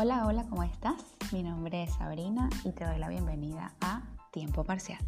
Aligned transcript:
Hola, 0.00 0.28
hola, 0.28 0.46
¿cómo 0.48 0.62
estás? 0.62 1.16
Mi 1.32 1.42
nombre 1.42 1.82
es 1.82 1.94
Sabrina 1.94 2.48
y 2.64 2.70
te 2.70 2.84
doy 2.84 3.00
la 3.00 3.08
bienvenida 3.08 3.74
a 3.80 4.00
Tiempo 4.30 4.62
Parcial. 4.62 5.00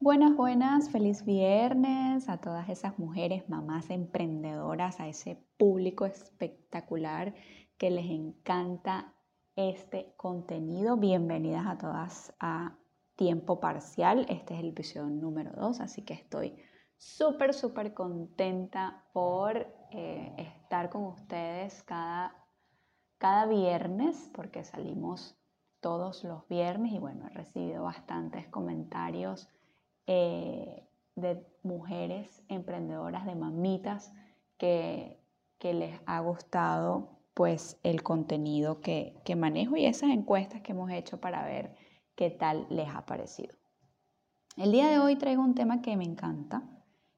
Buenas, 0.00 0.34
buenas, 0.34 0.90
feliz 0.90 1.24
viernes 1.24 2.28
a 2.28 2.38
todas 2.38 2.68
esas 2.70 2.98
mujeres, 2.98 3.48
mamás 3.48 3.88
emprendedoras, 3.90 4.98
a 4.98 5.06
ese 5.06 5.40
público 5.56 6.04
espectacular 6.04 7.36
que 7.78 7.90
les 7.90 8.10
encanta 8.10 9.14
este 9.54 10.12
contenido. 10.16 10.96
Bienvenidas 10.96 11.68
a 11.68 11.78
todas 11.78 12.34
a 12.40 12.76
Tiempo 13.14 13.60
Parcial. 13.60 14.26
Este 14.28 14.54
es 14.54 14.60
el 14.60 14.70
episodio 14.70 15.08
número 15.08 15.52
2, 15.52 15.78
así 15.78 16.02
que 16.02 16.14
estoy 16.14 16.56
súper, 16.96 17.54
súper 17.54 17.94
contenta 17.94 19.04
por 19.12 19.66
eh, 19.90 20.34
estar 20.38 20.90
con 20.90 21.04
ustedes 21.04 21.82
cada, 21.82 22.34
cada 23.18 23.46
viernes, 23.46 24.30
porque 24.34 24.64
salimos 24.64 25.36
todos 25.80 26.24
los 26.24 26.48
viernes 26.48 26.92
y 26.92 26.98
bueno, 26.98 27.26
he 27.26 27.30
recibido 27.30 27.84
bastantes 27.84 28.48
comentarios 28.48 29.48
eh, 30.06 30.88
de 31.14 31.46
mujeres 31.62 32.42
emprendedoras, 32.48 33.26
de 33.26 33.34
mamitas, 33.34 34.12
que, 34.56 35.20
que, 35.58 35.74
les 35.74 36.00
ha 36.06 36.20
gustado 36.20 37.18
pues 37.34 37.78
el 37.82 38.02
contenido 38.02 38.80
que, 38.80 39.20
que 39.24 39.36
manejo 39.36 39.76
y 39.76 39.86
esas 39.86 40.10
encuestas 40.10 40.62
que 40.62 40.72
hemos 40.72 40.90
hecho 40.90 41.20
para 41.20 41.44
ver 41.44 41.74
qué 42.14 42.30
tal 42.30 42.66
les 42.70 42.88
ha 42.88 43.04
parecido. 43.04 43.54
El 44.56 44.72
día 44.72 44.88
de 44.88 45.00
hoy 45.00 45.16
traigo 45.16 45.42
un 45.42 45.54
tema 45.54 45.82
que 45.82 45.96
me 45.96 46.04
encanta, 46.04 46.62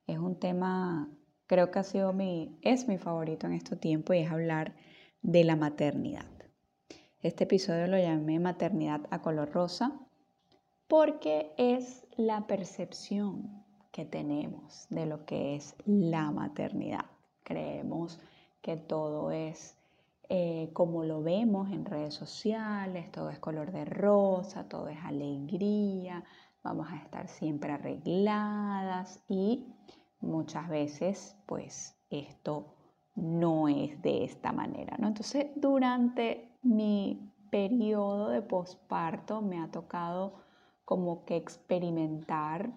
es 0.07 0.19
un 0.19 0.39
tema, 0.39 1.09
creo 1.47 1.71
que 1.71 1.79
ha 1.79 1.85
sido 1.85 2.13
mi, 2.13 2.59
es 2.63 2.89
mi 2.89 2.99
favorito 2.99 3.47
en 3.47 3.55
este 3.55 3.77
tiempo 3.77 4.15
y 4.15 4.19
es 4.19 4.31
hablar 4.31 4.75
de 5.23 5.45
la 5.45 5.57
maternidad. 5.57 6.27
Este 7.23 7.45
episodio 7.45 7.87
lo 7.89 7.99
llamé 7.99 8.39
Maternidad 8.39 9.01
a 9.11 9.21
color 9.21 9.51
rosa 9.51 9.99
porque 10.87 11.53
es 11.57 12.07
la 12.17 12.47
percepción 12.47 13.65
que 13.91 14.05
tenemos 14.05 14.87
de 14.91 15.07
lo 15.07 15.25
que 15.25 15.57
es 15.57 15.75
la 15.87 16.31
maternidad. 16.31 17.07
Creemos 17.43 18.21
que 18.61 18.77
todo 18.77 19.31
es 19.31 19.77
eh, 20.29 20.71
como 20.73 21.05
lo 21.05 21.23
vemos 21.23 21.71
en 21.71 21.85
redes 21.85 22.15
sociales, 22.15 23.11
todo 23.13 23.31
es 23.31 23.39
color 23.39 23.73
de 23.73 23.85
rosa, 23.85 24.69
todo 24.69 24.89
es 24.89 24.99
alegría, 25.05 26.25
vamos 26.67 26.89
a 26.91 26.97
estar 26.97 27.29
siempre 27.29 27.73
arregladas 27.73 29.23
y 29.29 29.67
muchas 30.21 30.69
veces 30.69 31.37
pues 31.47 31.97
esto 32.11 32.75
no 33.15 33.69
es 33.69 34.03
de 34.03 34.25
esta 34.25 34.53
manera, 34.53 34.97
¿no? 34.99 35.09
Entonces 35.09 35.47
durante 35.57 36.51
mi 36.63 37.33
periodo 37.51 38.29
de 38.29 38.43
posparto 38.43 39.41
me 39.41 39.61
ha 39.61 39.71
tocado 39.71 40.35
como 40.85 41.25
que 41.25 41.37
experimentar 41.37 42.73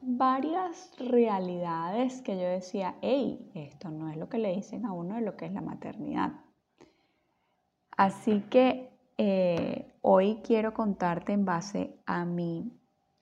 varias 0.00 0.92
realidades 0.98 2.22
que 2.22 2.36
yo 2.36 2.48
decía, 2.48 2.96
hey, 3.02 3.50
esto 3.54 3.90
no 3.90 4.08
es 4.08 4.16
lo 4.16 4.28
que 4.28 4.38
le 4.38 4.54
dicen 4.54 4.86
a 4.86 4.92
uno 4.92 5.16
de 5.16 5.20
lo 5.20 5.36
que 5.36 5.46
es 5.46 5.52
la 5.52 5.60
maternidad. 5.60 6.32
Así 7.96 8.42
que 8.50 8.85
eh, 9.18 9.94
hoy 10.02 10.40
quiero 10.44 10.74
contarte 10.74 11.32
en 11.32 11.44
base 11.44 11.98
a 12.06 12.24
mi 12.24 12.72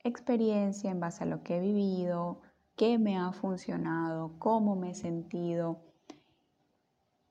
experiencia, 0.03 0.91
en 0.91 1.01
base 1.01 1.25
a 1.25 1.27
lo 1.27 1.43
que 1.43 1.57
he 1.57 1.61
vivido, 1.61 2.41
qué 2.77 2.99
me 2.99 3.17
ha 3.17 3.33
funcionado, 3.33 4.39
cómo 4.39 4.77
me 4.77 4.91
he 4.91 4.95
sentido 4.95 5.81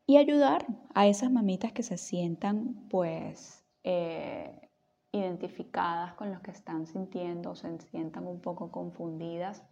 y 0.06 0.18
ayudar 0.18 0.66
a 0.94 1.08
esas 1.08 1.32
mamitas 1.32 1.72
que 1.72 1.84
se 1.84 1.98
sientan 1.98 2.88
pues 2.90 3.64
eh, 3.84 4.70
identificadas 5.12 6.14
con 6.16 6.32
lo 6.32 6.42
que 6.42 6.52
están 6.52 6.88
sintiendo, 6.88 7.56
se 7.56 7.80
sientan 7.80 8.28
un 8.28 8.42
poco 8.42 8.72
confundidas. 8.72 9.64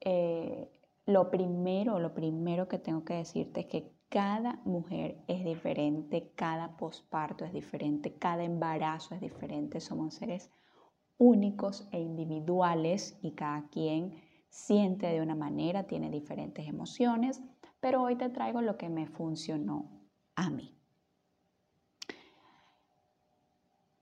Eh, 0.00 0.70
lo 1.06 1.30
primero, 1.30 1.98
lo 1.98 2.14
primero 2.14 2.68
que 2.68 2.78
tengo 2.78 3.04
que 3.04 3.14
decirte 3.14 3.60
es 3.60 3.66
que 3.66 3.92
cada 4.12 4.60
mujer 4.66 5.24
es 5.26 5.42
diferente, 5.42 6.34
cada 6.36 6.76
posparto 6.76 7.46
es 7.46 7.52
diferente, 7.54 8.12
cada 8.12 8.44
embarazo 8.44 9.14
es 9.14 9.22
diferente, 9.22 9.80
somos 9.80 10.12
seres 10.12 10.50
únicos 11.16 11.88
e 11.92 11.98
individuales 11.98 13.18
y 13.22 13.30
cada 13.30 13.70
quien 13.70 14.22
siente 14.50 15.06
de 15.06 15.22
una 15.22 15.34
manera, 15.34 15.84
tiene 15.84 16.10
diferentes 16.10 16.68
emociones, 16.68 17.42
pero 17.80 18.02
hoy 18.02 18.16
te 18.16 18.28
traigo 18.28 18.60
lo 18.60 18.76
que 18.76 18.90
me 18.90 19.06
funcionó 19.06 19.88
a 20.36 20.50
mí. 20.50 20.76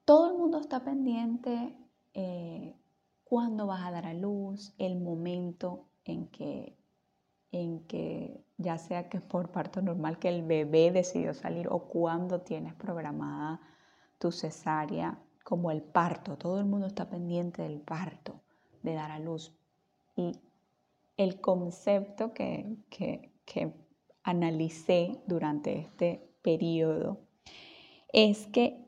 Todo 0.05 0.33
el 0.33 0.37
mundo 0.37 0.59
está 0.59 0.83
pendiente 0.83 1.77
eh, 2.15 2.75
cuándo 3.23 3.69
vas 3.69 3.85
a 3.85 3.93
dar 3.93 4.07
a 4.07 4.15
luz, 4.15 4.75
el 4.77 4.99
momento 4.99 5.87
en 6.05 6.27
que 6.27 6.80
en 7.53 7.81
que 7.87 8.45
ya 8.59 8.79
sea 8.79 9.09
que 9.09 9.21
por 9.21 9.51
parto 9.51 9.83
normal 9.83 10.19
que 10.19 10.29
el 10.29 10.43
bebé 10.43 10.91
decidió 10.93 11.35
salir 11.35 11.69
o 11.69 11.81
cuando 11.81 12.41
tienes 12.41 12.75
programada 12.75 13.61
tu 14.19 14.31
cesárea, 14.31 15.19
como 15.45 15.71
el 15.71 15.83
parto, 15.83 16.37
todo 16.37 16.59
el 16.61 16.67
mundo 16.67 16.87
está 16.87 17.09
pendiente 17.09 17.63
del 17.63 17.81
parto, 17.81 18.41
de 18.83 18.95
dar 18.95 19.11
a 19.11 19.19
luz. 19.19 19.53
Y 20.15 20.39
el 21.17 21.41
concepto 21.41 22.33
que, 22.33 22.77
que, 22.91 23.33
que 23.47 23.73
analicé 24.23 25.21
durante 25.27 25.79
este 25.79 26.31
periodo 26.43 27.19
es 28.13 28.47
que 28.47 28.87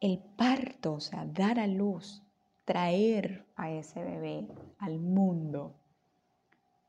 el 0.00 0.18
parto, 0.18 0.94
o 0.94 1.00
sea, 1.00 1.24
dar 1.24 1.58
a 1.58 1.66
luz, 1.66 2.22
traer 2.64 3.46
a 3.56 3.70
ese 3.70 4.02
bebé 4.04 4.46
al 4.78 5.00
mundo, 5.00 5.74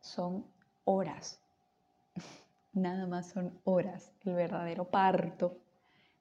son 0.01 0.45
horas. 0.85 1.41
Nada 2.73 3.07
más 3.07 3.29
son 3.29 3.59
horas. 3.63 4.11
El 4.21 4.35
verdadero 4.35 4.85
parto 4.85 5.57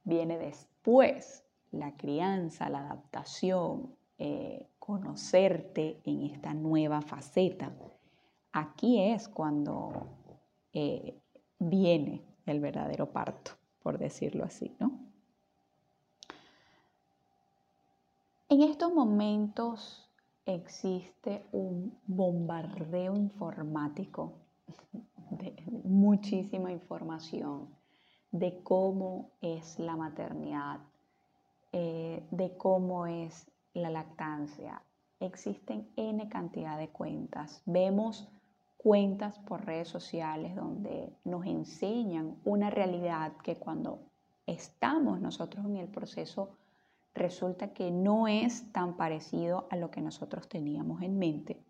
viene 0.03 0.39
después. 0.39 1.45
La 1.71 1.97
crianza, 1.97 2.69
la 2.69 2.81
adaptación, 2.81 3.97
eh, 4.19 4.69
conocerte 4.79 6.01
en 6.05 6.23
esta 6.23 6.55
nueva 6.55 7.01
faceta. 7.01 7.73
Aquí 8.53 9.01
es 9.01 9.29
cuando 9.29 10.07
eh, 10.73 11.21
viene 11.59 12.23
el 12.47 12.61
verdadero 12.61 13.11
parto, 13.11 13.53
por 13.83 13.99
decirlo 13.99 14.45
así, 14.45 14.77
¿no? 14.79 14.93
En 18.49 18.63
estos 18.63 18.93
momentos 18.93 20.09
existe 20.47 21.45
un 21.51 21.99
bombardeo 22.07 23.17
informático 23.17 24.44
muchísima 25.85 26.73
información 26.73 27.69
de 28.31 28.63
cómo 28.63 29.31
es 29.41 29.79
la 29.79 29.97
maternidad, 29.97 30.81
eh, 31.73 32.27
de 32.31 32.57
cómo 32.57 33.07
es 33.07 33.47
la 33.75 33.91
lactancia. 33.91 34.83
Existen 35.21 35.89
N 35.97 36.29
cantidad 36.29 36.79
de 36.79 36.89
cuentas. 36.89 37.63
Vemos 37.65 38.29
cuentas 38.77 39.39
por 39.39 39.65
redes 39.65 39.89
sociales 39.89 40.55
donde 40.55 41.17
nos 41.25 41.47
enseñan 41.47 42.37
una 42.45 42.71
realidad 42.71 43.37
que 43.43 43.57
cuando 43.57 44.01
estamos 44.47 45.21
nosotros 45.21 45.65
en 45.65 45.77
el 45.77 45.89
proceso 45.89 46.57
resulta 47.15 47.73
que 47.73 47.91
no 47.91 48.27
es 48.27 48.73
tan 48.73 48.97
parecido 48.97 49.69
a 49.71 49.77
lo 49.77 49.91
que 49.91 50.03
nosotros 50.03 50.49
teníamos 50.49 51.03
en 51.03 51.19
mente. 51.19 51.63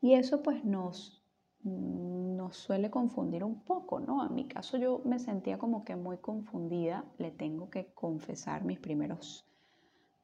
Y 0.00 0.14
eso 0.14 0.42
pues 0.42 0.64
nos 0.64 1.23
nos 1.64 2.56
suele 2.56 2.90
confundir 2.90 3.42
un 3.42 3.60
poco, 3.60 3.98
¿no? 3.98 4.26
En 4.26 4.34
mi 4.34 4.46
caso 4.46 4.76
yo 4.76 5.00
me 5.04 5.18
sentía 5.18 5.58
como 5.58 5.84
que 5.84 5.96
muy 5.96 6.18
confundida, 6.18 7.04
le 7.18 7.30
tengo 7.30 7.70
que 7.70 7.86
confesar 7.94 8.64
mis 8.64 8.78
primeros 8.78 9.46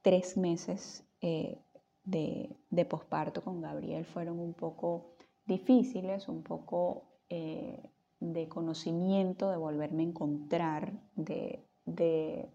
tres 0.03 0.37
meses 0.37 1.05
eh, 1.23 1.59
de, 2.05 2.57
de 2.71 2.85
posparto 2.85 3.43
con 3.43 3.61
Gabriel. 3.61 4.05
Fueron 4.05 4.39
un 4.39 4.53
poco 4.53 5.15
difíciles, 5.47 6.29
un 6.29 6.43
poco 6.43 7.05
eh, 7.31 7.83
de 8.21 8.49
conocimiento, 8.49 9.51
de 9.51 9.57
volverme 9.57 10.03
a 10.03 10.07
encontrar, 10.07 10.93
de, 11.17 11.65
de 11.87 12.51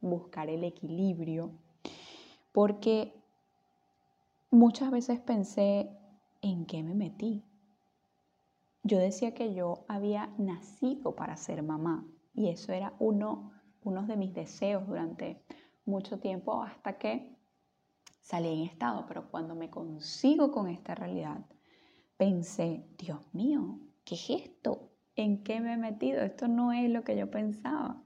buscar 0.00 0.50
el 0.50 0.64
equilibrio, 0.64 1.52
porque 2.52 3.14
muchas 4.50 4.90
veces 4.90 5.20
pensé 5.20 5.90
en 6.42 6.66
qué 6.66 6.82
me 6.82 6.94
metí, 6.94 7.44
yo 8.82 8.98
decía 8.98 9.34
que 9.34 9.54
yo 9.54 9.84
había 9.88 10.32
nacido 10.38 11.14
para 11.14 11.36
ser 11.36 11.62
mamá 11.62 12.06
y 12.34 12.48
eso 12.48 12.72
era 12.72 12.94
uno, 12.98 13.52
de 14.06 14.16
mis 14.16 14.34
deseos 14.34 14.86
durante 14.86 15.42
mucho 15.86 16.18
tiempo 16.20 16.62
hasta 16.62 16.98
que 16.98 17.34
salí 18.20 18.48
en 18.48 18.68
estado, 18.68 19.06
pero 19.08 19.30
cuando 19.30 19.54
me 19.54 19.70
consigo 19.70 20.52
con 20.52 20.68
esta 20.68 20.94
realidad, 20.94 21.46
pensé, 22.18 22.84
Dios 22.98 23.20
mío, 23.32 23.80
¿qué 24.04 24.14
es 24.14 24.28
esto? 24.28 24.90
¿En 25.16 25.42
qué 25.42 25.60
me 25.60 25.72
he 25.72 25.76
metido? 25.78 26.20
Esto 26.20 26.48
no 26.48 26.72
es 26.72 26.90
lo 26.90 27.02
que 27.02 27.16
yo 27.16 27.30
pensaba. 27.30 28.02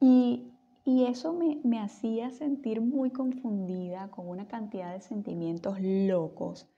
Y, 0.00 0.50
eso 0.86 1.32
me, 1.32 1.60
me 1.64 1.80
hacía 1.80 2.30
sentir 2.30 2.80
muy 2.80 3.10
confundida 3.10 4.10
con 4.10 4.28
una 4.28 4.46
cantidad 4.46 4.92
de 4.92 5.00
sentimientos 5.00 5.78
locos, 5.80 6.68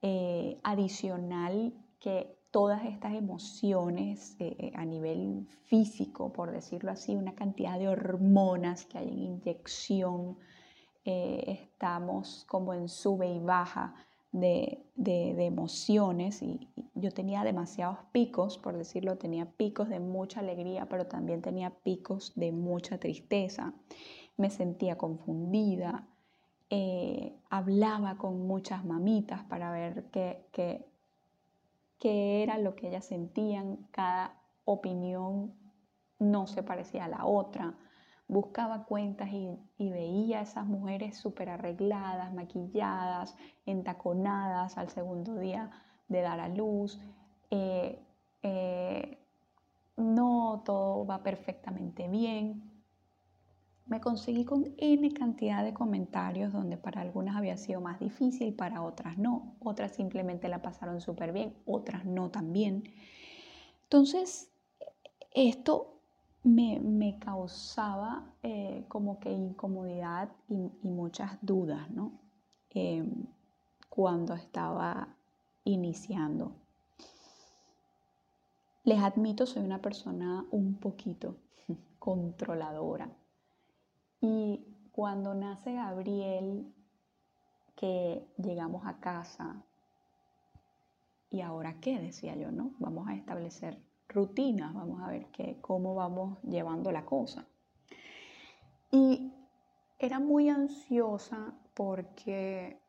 eh, 0.00 0.58
adicional 0.62 1.74
que 1.98 2.36
todas 2.50 2.84
estas 2.84 3.14
emociones 3.14 4.36
eh, 4.38 4.72
a 4.74 4.84
nivel 4.84 5.46
físico, 5.64 6.32
por 6.32 6.50
decirlo 6.50 6.90
así, 6.90 7.14
una 7.14 7.34
cantidad 7.34 7.78
de 7.78 7.88
hormonas 7.88 8.86
que 8.86 8.98
hay 8.98 9.08
en 9.08 9.18
inyección, 9.18 10.38
eh, 11.04 11.60
estamos 11.62 12.44
como 12.48 12.74
en 12.74 12.88
sube 12.88 13.28
y 13.28 13.38
baja 13.38 13.94
de, 14.32 14.84
emociones 14.96 16.42
y, 16.42 16.68
yo 16.94 17.12
tenía 17.12 17.44
demasiados 17.44 17.98
picos, 18.10 18.58
por 18.58 18.76
decirlo, 18.76 19.16
tenía 19.16 19.46
picos 19.46 19.88
de 19.88 20.00
mucha 20.00 20.40
alegría, 20.40 20.86
pero 20.88 21.06
también 21.06 21.42
tenía 21.42 21.70
picos 21.70 22.32
de 22.34 22.50
mucha 22.50 22.98
tristeza. 22.98 23.72
Me 24.36 24.50
sentía 24.50 24.98
confundida, 24.98 26.08
eh, 26.70 27.36
hablaba 27.50 28.18
con 28.18 28.46
muchas 28.46 28.84
mamitas 28.84 29.44
para 29.44 29.70
ver 29.70 30.06
qué, 30.10 30.84
qué 31.98 32.42
era 32.42 32.58
lo 32.58 32.74
que 32.74 32.88
ellas 32.88 33.06
sentían, 33.06 33.88
cada 33.90 34.34
opinión 34.64 35.54
no 36.18 36.46
se 36.46 36.62
parecía 36.62 37.04
a 37.06 37.08
la 37.08 37.24
otra 37.24 37.74
buscaba 38.28 38.84
cuentas 38.84 39.30
y, 39.32 39.58
veía 39.78 40.40
a 40.40 40.42
esas 40.42 40.66
mujeres 40.66 41.16
súper 41.16 41.48
arregladas, 41.48 42.32
maquilladas, 42.32 43.34
entaconadas 43.64 44.76
al 44.76 44.90
segundo 44.90 45.38
día 45.38 45.70
de 46.08 46.20
dar 46.20 46.38
a 46.38 46.48
luz. 46.48 47.00
Eh, 47.50 47.98
eh, 48.42 49.18
no 49.96 50.62
todo 50.64 51.06
va 51.06 51.22
perfectamente 51.22 52.06
bien. 52.06 52.67
Me 53.88 54.02
conseguí 54.02 54.44
con 54.44 54.74
N 54.76 55.10
cantidad 55.12 55.64
de 55.64 55.72
comentarios 55.72 56.52
donde 56.52 56.76
para 56.76 57.00
algunas 57.00 57.36
había 57.36 57.56
sido 57.56 57.80
más 57.80 57.98
difícil, 57.98 58.52
para 58.52 58.82
otras 58.82 59.16
no. 59.16 59.56
Otras 59.60 59.92
simplemente 59.92 60.48
la 60.48 60.60
pasaron 60.60 61.00
súper 61.00 61.32
bien, 61.32 61.54
otras 61.64 62.04
no 62.04 62.30
tan 62.30 62.52
bien. 62.52 62.84
Entonces, 63.84 64.50
esto 65.32 66.00
me, 66.44 67.18
causaba 67.18 68.30
eh, 68.42 68.84
como 68.88 69.18
que 69.20 69.32
incomodidad 69.32 70.28
y, 70.48 70.70
muchas 70.82 71.38
dudas, 71.40 71.90
¿no? 71.90 72.12
Em, 72.70 73.24
cuando 73.88 74.34
estaba 74.34 75.16
iniciando. 75.64 76.52
Les 78.84 78.98
admito, 79.00 79.46
soy 79.46 79.64
una 79.64 79.80
persona 79.80 80.44
un 80.50 80.74
poquito 80.74 81.36
controladora. 81.98 83.10
Y 84.20 84.64
cuando 84.92 85.34
nace 85.34 85.74
Gabriel, 85.74 86.72
que 87.76 88.26
llegamos 88.36 88.86
a 88.86 88.98
casa, 88.98 89.62
¿y 91.30 91.40
ahora 91.40 91.80
qué? 91.80 92.00
Decía 92.00 92.34
yo, 92.36 92.50
¿no? 92.50 92.72
Vamos 92.78 93.08
a 93.08 93.14
establecer 93.14 93.78
rutinas, 94.08 94.74
vamos 94.74 95.00
a 95.02 95.08
ver 95.08 95.26
que, 95.26 95.60
cómo 95.60 95.94
vamos 95.94 96.38
llevando 96.42 96.90
la 96.90 97.04
cosa. 97.04 97.46
Y 98.90 99.32
era 99.98 100.18
muy 100.18 100.48
ansiosa 100.48 101.54
porque 101.74 102.80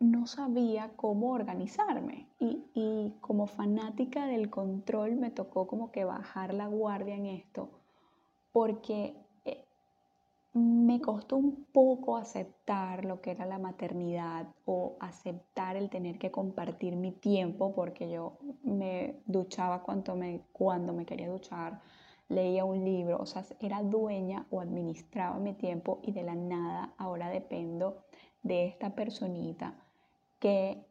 no 0.00 0.26
sabía 0.26 0.92
cómo 0.96 1.32
organizarme 1.32 2.28
y, 2.38 3.14
como 3.20 3.46
fanática 3.46 4.26
del 4.26 4.48
control 4.48 5.16
me 5.16 5.30
tocó 5.30 5.66
como 5.66 5.90
que 5.90 6.04
bajar 6.04 6.54
la 6.54 6.68
guardia 6.68 7.16
en 7.16 7.26
esto 7.26 7.68
porque 8.52 9.16
me 10.58 11.00
costó 11.00 11.36
un 11.36 11.64
poco 11.72 12.16
aceptar 12.16 13.04
lo 13.04 13.20
que 13.20 13.30
era 13.30 13.46
la 13.46 13.58
maternidad 13.58 14.46
o 14.64 14.96
aceptar 15.00 15.76
el 15.76 15.90
tener 15.90 16.18
que 16.18 16.30
compartir 16.30 16.96
mi 16.96 17.12
tiempo 17.12 17.74
porque 17.74 18.10
yo 18.10 18.38
me 18.62 19.20
duchaba 19.26 19.82
cuando 19.82 20.16
me, 20.16 20.42
cuando 20.52 20.92
me 20.92 21.06
quería 21.06 21.28
duchar, 21.28 21.80
leía 22.28 22.64
un 22.64 22.84
libro, 22.84 23.18
o 23.18 23.26
sea, 23.26 23.44
era 23.60 23.82
dueña 23.82 24.46
o 24.50 24.60
administraba 24.60 25.38
mi 25.38 25.54
tiempo 25.54 26.00
y 26.02 26.12
de 26.12 26.22
la 26.22 26.34
nada 26.34 26.92
ahora 26.98 27.30
dependo 27.30 28.04
de 28.42 28.66
esta 28.66 28.94
personita 28.94 29.74
que 30.38 30.84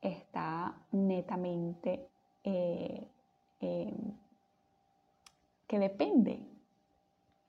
está 0.00 0.74
netamente, 0.92 2.08
eh, 2.44 3.06
em, 3.60 4.14
que 5.66 5.78
depende 5.78 6.40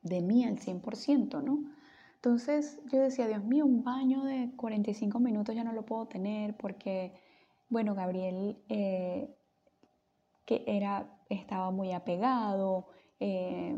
de 0.02 0.22
mí 0.22 0.44
al 0.44 0.58
100%, 0.60 1.42
¿no? 1.44 1.64
Entonces 2.16 2.80
yo 2.92 3.00
decía, 3.00 3.28
Dios 3.28 3.44
mío, 3.44 3.66
un 3.66 3.84
baño 3.84 4.24
de 4.24 4.52
45 4.56 5.20
minutos 5.20 5.56
ya 5.56 5.64
no 5.64 5.74
lo 5.74 5.86
puedo 5.86 6.08
tener 6.08 6.56
porque, 6.56 7.14
bueno, 7.70 7.96
Gabriel 7.96 8.58
eh, 8.70 9.36
que 10.46 10.64
era, 10.68 11.20
estaba 11.30 11.72
muy 11.72 11.94
apegado, 11.94 12.88
eh, 13.20 13.76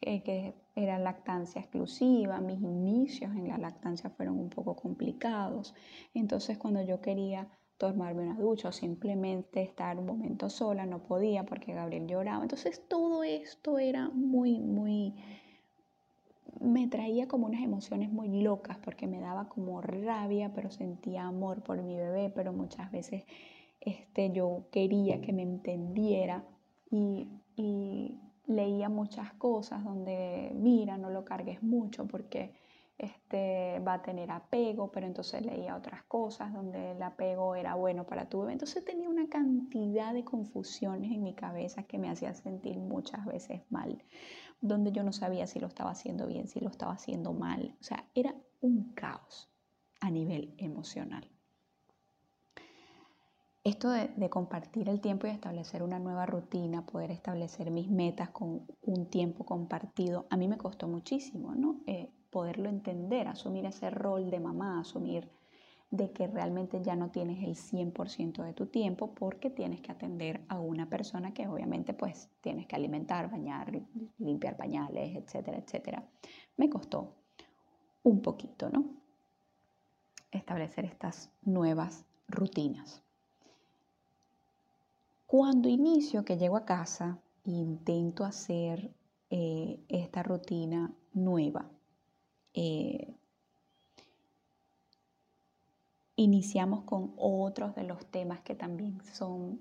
eh, 0.00 0.22
que 0.22 0.54
era 0.74 0.98
lactancia 0.98 1.60
exclusiva, 1.60 2.40
mis 2.40 2.60
inicios 2.60 3.34
en 3.34 3.48
la 3.48 3.58
lactancia 3.58 4.10
fueron 4.10 4.38
un 4.38 4.50
poco 4.50 4.76
complicados. 4.76 5.74
Entonces 6.14 6.58
cuando 6.58 6.82
yo 6.82 7.00
quería 7.00 7.48
tomarme 7.78 8.22
una 8.22 8.40
ducha 8.40 8.68
o 8.68 8.72
simplemente 8.72 9.62
estar 9.62 9.98
un 9.98 10.06
momento 10.06 10.48
sola, 10.48 10.86
no 10.86 11.00
podía 11.00 11.44
porque 11.44 11.74
Gabriel 11.74 12.06
lloraba. 12.06 12.42
Entonces 12.42 12.82
todo 12.88 13.24
esto 13.24 13.78
era 13.78 14.08
muy, 14.10 14.60
muy, 14.60 15.14
me 16.60 16.86
traía 16.86 17.26
como 17.26 17.46
unas 17.46 17.62
emociones 17.62 18.10
muy 18.10 18.42
locas 18.42 18.78
porque 18.78 19.06
me 19.06 19.20
daba 19.20 19.48
como 19.48 19.80
rabia, 19.80 20.52
pero 20.54 20.70
sentía 20.70 21.26
amor 21.26 21.62
por 21.62 21.82
mi 21.82 21.96
bebé, 21.96 22.30
pero 22.30 22.52
muchas 22.52 22.90
veces 22.90 23.24
este, 23.80 24.30
yo 24.30 24.64
quería 24.70 25.20
que 25.20 25.32
me 25.32 25.42
entendiera 25.42 26.44
y, 26.90 27.28
y 27.56 28.18
leía 28.46 28.88
muchas 28.88 29.32
cosas 29.34 29.84
donde, 29.84 30.52
mira, 30.54 30.96
no 30.96 31.10
lo 31.10 31.24
cargues 31.24 31.62
mucho 31.62 32.06
porque 32.06 32.52
este, 32.96 33.80
va 33.80 33.94
a 33.94 34.02
tener 34.02 34.30
apego, 34.30 34.90
pero 34.92 35.06
entonces 35.06 35.44
leía 35.44 35.76
otras 35.76 36.04
cosas 36.04 36.52
donde 36.52 36.92
el 36.92 37.02
apego 37.02 37.56
era 37.56 37.74
bueno 37.74 38.06
para 38.06 38.28
tu 38.28 38.40
bebé. 38.40 38.52
Entonces 38.52 38.84
tenía 38.84 39.08
una 39.08 39.28
cantidad 39.28 40.14
de 40.14 40.24
confusiones 40.24 41.10
en 41.10 41.22
mi 41.22 41.34
cabeza 41.34 41.82
que 41.84 41.98
me 41.98 42.10
hacía 42.10 42.34
sentir 42.34 42.78
muchas 42.78 43.24
veces 43.26 43.62
mal, 43.70 44.02
donde 44.60 44.92
yo 44.92 45.02
no 45.02 45.12
sabía 45.12 45.46
si 45.46 45.58
lo 45.58 45.66
estaba 45.66 45.90
haciendo 45.90 46.26
bien, 46.26 46.46
si 46.46 46.60
lo 46.60 46.68
estaba 46.68 46.92
haciendo 46.92 47.32
mal. 47.32 47.76
O 47.80 47.84
sea, 47.84 48.08
era 48.14 48.34
un 48.60 48.92
caos 48.94 49.50
a 50.00 50.10
nivel 50.10 50.54
emocional. 50.58 51.28
Esto 53.64 53.88
de, 53.88 54.28
compartir 54.28 54.90
el 54.90 55.00
tiempo 55.00 55.26
y 55.26 55.30
establecer 55.30 55.82
una 55.82 55.98
nueva 55.98 56.26
rutina, 56.26 56.84
poder 56.84 57.10
establecer 57.10 57.70
mis 57.70 57.88
metas 57.88 58.28
con 58.28 58.66
un 58.82 59.06
tiempo 59.08 59.46
compartido, 59.46 60.26
a 60.28 60.36
mí 60.36 60.48
me 60.48 60.58
costó 60.58 60.86
muchísimo, 60.86 61.54
¿no? 61.54 61.80
Eh, 61.86 62.12
poderlo 62.34 62.68
entender, 62.68 63.28
asumir 63.28 63.64
ese 63.64 63.90
rol 63.90 64.28
de 64.28 64.40
mamá, 64.40 64.80
asumir 64.80 65.30
de 65.92 66.10
que 66.10 66.26
realmente 66.26 66.82
ya 66.82 66.96
no 66.96 67.12
tienes 67.12 67.44
el 67.44 67.54
100% 67.54 68.42
de 68.42 68.52
tu 68.52 68.66
tiempo 68.66 69.14
porque 69.14 69.50
tienes 69.50 69.80
que 69.80 69.92
atender 69.92 70.40
a 70.48 70.58
una 70.58 70.90
persona 70.90 71.32
que 71.32 71.46
obviamente 71.46 71.94
pues 71.94 72.28
tienes 72.40 72.66
que 72.66 72.74
alimentar, 72.74 73.30
bañar, 73.30 73.70
limpiar 74.18 74.56
pañales, 74.56 75.14
etcétera, 75.14 75.58
etcétera. 75.58 76.08
Me 76.56 76.68
costó 76.68 77.14
un 78.02 78.20
poquito, 78.20 78.68
¿no? 78.68 78.84
Establecer 80.32 80.86
estas 80.86 81.30
nuevas 81.42 82.04
rutinas. 82.26 83.00
Cuando 85.24 85.68
inicio 85.68 86.24
que 86.24 86.36
llego 86.36 86.56
a 86.56 86.64
casa, 86.64 87.20
intento 87.44 88.24
hacer 88.24 88.90
eh, 89.30 89.78
esta 89.88 90.24
rutina 90.24 90.92
nueva 91.12 91.70
eh, 92.54 93.14
iniciamos 96.16 96.84
con 96.84 97.12
otros 97.16 97.74
de 97.74 97.82
los 97.84 98.06
temas 98.06 98.40
que 98.40 98.54
también 98.54 99.02
son 99.12 99.60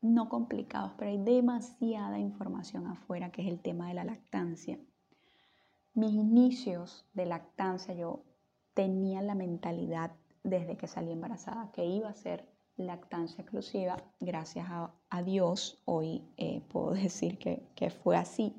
no 0.00 0.28
complicados, 0.28 0.92
pero 0.96 1.10
hay 1.10 1.18
demasiada 1.18 2.18
información 2.18 2.86
afuera, 2.86 3.30
que 3.30 3.42
es 3.42 3.48
el 3.48 3.60
tema 3.60 3.88
de 3.88 3.94
la 3.94 4.04
lactancia. 4.04 4.78
Mis 5.94 6.12
inicios 6.12 7.04
de 7.14 7.26
lactancia, 7.26 7.94
yo 7.94 8.24
tenía 8.74 9.20
la 9.22 9.34
mentalidad 9.34 10.12
desde 10.44 10.76
que 10.76 10.86
salí 10.86 11.12
embarazada 11.12 11.72
que 11.72 11.84
iba 11.84 12.08
a 12.08 12.14
ser 12.14 12.48
lactancia 12.76 13.42
exclusiva. 13.42 13.96
Gracias 14.20 14.66
a, 14.70 15.22
Dios, 15.24 15.82
hoy 15.84 16.22
eh, 16.36 16.62
puedo 16.68 16.90
decir 16.92 17.38
que, 17.38 17.66
que 17.74 17.90
fue 17.90 18.16
así 18.16 18.54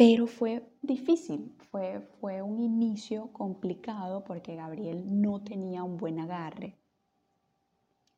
Pero 0.00 0.26
fue 0.26 0.66
difícil, 0.80 1.52
fue, 1.70 2.00
fue 2.00 2.40
un 2.40 2.58
inicio 2.58 3.34
complicado 3.34 4.24
porque 4.24 4.56
Gabriel 4.56 5.20
no 5.20 5.44
tenía 5.44 5.84
un 5.84 5.98
buen 5.98 6.18
agarre. 6.18 6.78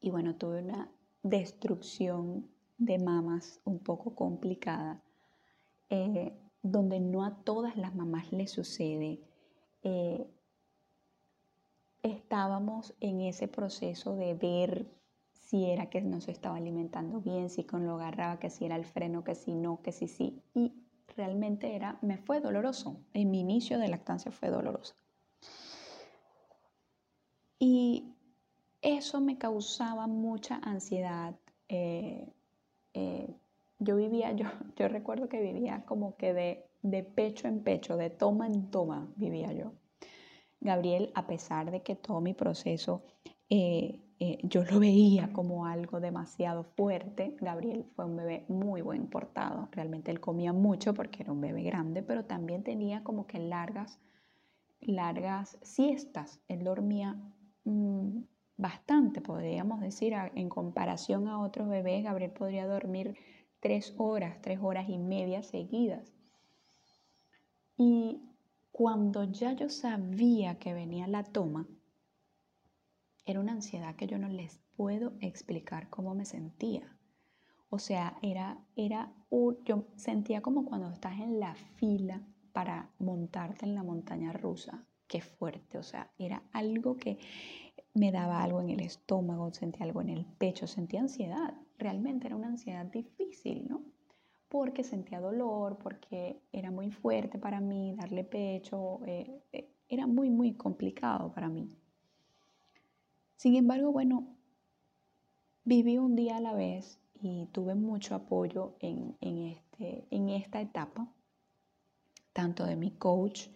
Y 0.01 0.11
bueno, 0.13 0.37
tuve 0.37 0.63
una 0.63 0.93
destrucción 1.25 2.49
de 2.79 3.01
mamas 3.01 3.61
un 3.65 3.81
poco 3.81 4.15
complicada, 4.15 5.03
eh, 5.91 6.39
donde 6.63 7.01
no 7.01 7.25
a 7.25 7.43
todas 7.43 7.77
las 7.77 7.97
mamás 7.97 8.31
les 8.31 8.53
sucede. 8.53 9.19
Eh, 9.83 10.25
estábamos 12.05 12.95
en 13.01 13.23
ese 13.23 13.49
proceso 13.49 14.15
de 14.15 14.35
ver 14.35 14.87
si 15.33 15.65
era 15.65 15.91
que 15.91 16.01
no 16.01 16.21
se 16.21 16.31
estaba 16.31 16.59
alimentando 16.59 17.21
bien, 17.21 17.51
si 17.51 17.65
con 17.65 17.89
lo 17.89 17.95
agarraba, 17.95 18.39
que 18.39 18.51
si 18.51 18.67
era 18.67 18.77
el 18.77 18.85
freno, 18.85 19.25
que 19.25 19.35
si 19.35 19.57
no, 19.57 19.83
que 19.83 19.91
si 19.91 20.07
sí. 20.07 20.41
Realmente 21.17 21.75
era, 21.75 21.99
me 22.03 22.19
fue 22.19 22.41
doloroso. 22.41 22.97
En 23.13 23.31
mi 23.31 23.41
inicio 23.41 23.79
de 23.79 23.89
lactancia 23.89 24.31
fue 24.33 24.51
doloroso. 24.51 24.95
Y 27.59 28.13
eso 28.81 29.21
me 29.21 29.39
causaba 29.39 30.07
mucha 30.07 30.57
ansiedad. 30.57 31.35
Eh, 31.69 32.29
eh, 32.95 33.29
yo 33.79 33.97
vivía, 33.97 34.33
yo, 34.33 34.47
yo 34.77 34.89
recuerdo 34.89 35.29
que 35.29 35.41
vivía 35.41 35.85
como 35.87 36.17
que 36.17 36.35
de, 36.35 36.67
de 36.83 37.03
pecho 37.03 37.49
en 37.49 37.63
pecho, 37.63 37.97
de 37.97 38.11
toma 38.11 38.47
en 38.47 38.71
toma 38.71 39.09
vivía 39.17 39.53
yo. 39.53 39.73
Gabriel, 40.61 41.11
a 41.15 41.27
pesar 41.27 41.71
de 41.71 41.83
que 41.83 41.97
todo 41.97 42.21
mi 42.21 42.35
proceso 42.35 43.03
eh, 43.51 44.01
eh, 44.25 44.39
yo 44.45 44.63
lo 44.63 44.79
veía 44.79 45.33
como 45.33 45.67
algo 45.67 45.99
demasiado 45.99 46.63
fuerte, 46.63 47.37
Gabriel 47.41 47.85
fue 47.97 48.05
un 48.05 48.15
bebé 48.15 48.45
muy 48.47 48.81
buen 48.81 49.09
portado, 49.09 49.69
realmente 49.73 50.13
él 50.13 50.21
comía 50.21 50.53
mucho 50.53 50.95
porque 50.95 51.25
era 51.25 51.33
un 51.33 51.41
bebé 51.41 51.65
grande, 51.65 52.05
pero 52.05 52.25
también 52.25 52.63
tenía 52.63 53.03
como 53.03 53.27
que 53.27 53.41
largas, 53.41 53.99
largas 54.81 55.59
siestas, 55.63 56.39
él 56.47 56.63
dormía 56.63 57.17
mm, 57.65 58.21
bastante, 58.57 59.23
podríamos 59.23 59.81
decir, 59.81 60.15
en 60.37 60.49
comparación 60.49 61.27
a 61.27 61.41
otros 61.41 61.69
bebés, 61.69 62.05
Gabriel 62.05 62.31
podría 62.31 62.69
dormir 62.69 63.17
tres 63.59 63.93
horas, 63.97 64.41
tres 64.41 64.61
horas 64.63 64.89
y 64.89 64.99
media 64.99 65.43
seguidas. 65.43 66.13
Y 67.77 68.21
cuando 68.71 69.25
ya 69.25 69.53
yo 69.55 69.69
sabía 69.69 70.61
que 70.61 70.75
venía 70.75 71.09
la 71.09 71.25
toma, 71.25 71.67
era 73.25 73.41
una 73.41 73.53
ansiedad 73.53 73.95
que 73.97 74.07
yo 74.07 74.19
no 74.19 74.29
les 74.29 74.59
puedo 74.77 75.15
explicar 75.21 75.89
cómo 75.91 76.15
me 76.15 76.25
sentía. 76.25 76.97
O 77.71 77.79
sea, 77.79 78.19
era, 78.23 78.59
era 78.77 79.13
yo 79.65 79.85
sentía 79.97 80.43
como 80.43 80.65
cuando 80.65 80.91
estás 80.91 81.19
en 81.21 81.41
la 81.41 81.55
fila 81.55 82.23
para 82.53 82.91
montarte 82.99 83.65
en 83.65 83.75
la 83.75 83.83
montaña 83.83 84.33
rusa. 84.33 84.87
Qué 85.07 85.21
fuerte, 85.21 85.79
o 85.79 85.83
sea, 85.83 86.11
era 86.19 86.43
algo 86.53 86.97
que 86.97 87.19
me 87.95 88.13
daba 88.13 88.43
algo 88.43 88.61
en 88.61 88.71
el 88.71 88.81
estómago, 88.81 89.53
sentía 89.53 89.85
algo 89.85 90.01
en 90.01 90.09
el 90.11 90.25
pecho, 90.25 90.67
sentía 90.67 91.01
ansiedad. 91.01 91.55
Realmente 91.79 92.27
era 92.27 92.37
una 92.37 92.49
ansiedad 92.49 92.87
difícil, 92.87 93.67
¿no? 93.69 93.83
porque 94.53 94.85
sentía 94.85 95.19
dolor, 95.19 95.79
porque 95.79 96.43
era 96.53 96.71
muy 96.71 96.91
fuerte 96.91 97.39
para 97.39 97.59
mí 97.59 97.95
darle 97.97 98.23
pecho, 98.23 99.01
eh, 99.07 99.41
eh, 99.51 99.71
era 99.89 100.07
muy, 100.07 100.29
muy 100.29 100.53
complicado 100.53 101.33
para 101.33 101.49
mí. 101.49 101.71
Sin 103.37 103.57
embargo, 103.57 103.93
bueno, 103.93 104.27
viví 105.65 105.99
un 105.99 106.17
día 106.17 106.37
a 106.37 106.41
la 106.41 106.55
vez 106.55 107.01
y 107.21 107.47
tuve 107.53 107.75
mucho 107.75 108.15
apoyo 108.15 108.77
en, 108.81 109.17
este, 109.21 110.07
en 110.11 110.29
esta 110.29 110.61
etapa, 110.61 111.09
tanto 112.33 112.65
de 112.65 112.77
mi 112.77 112.91
coach, 112.91 113.49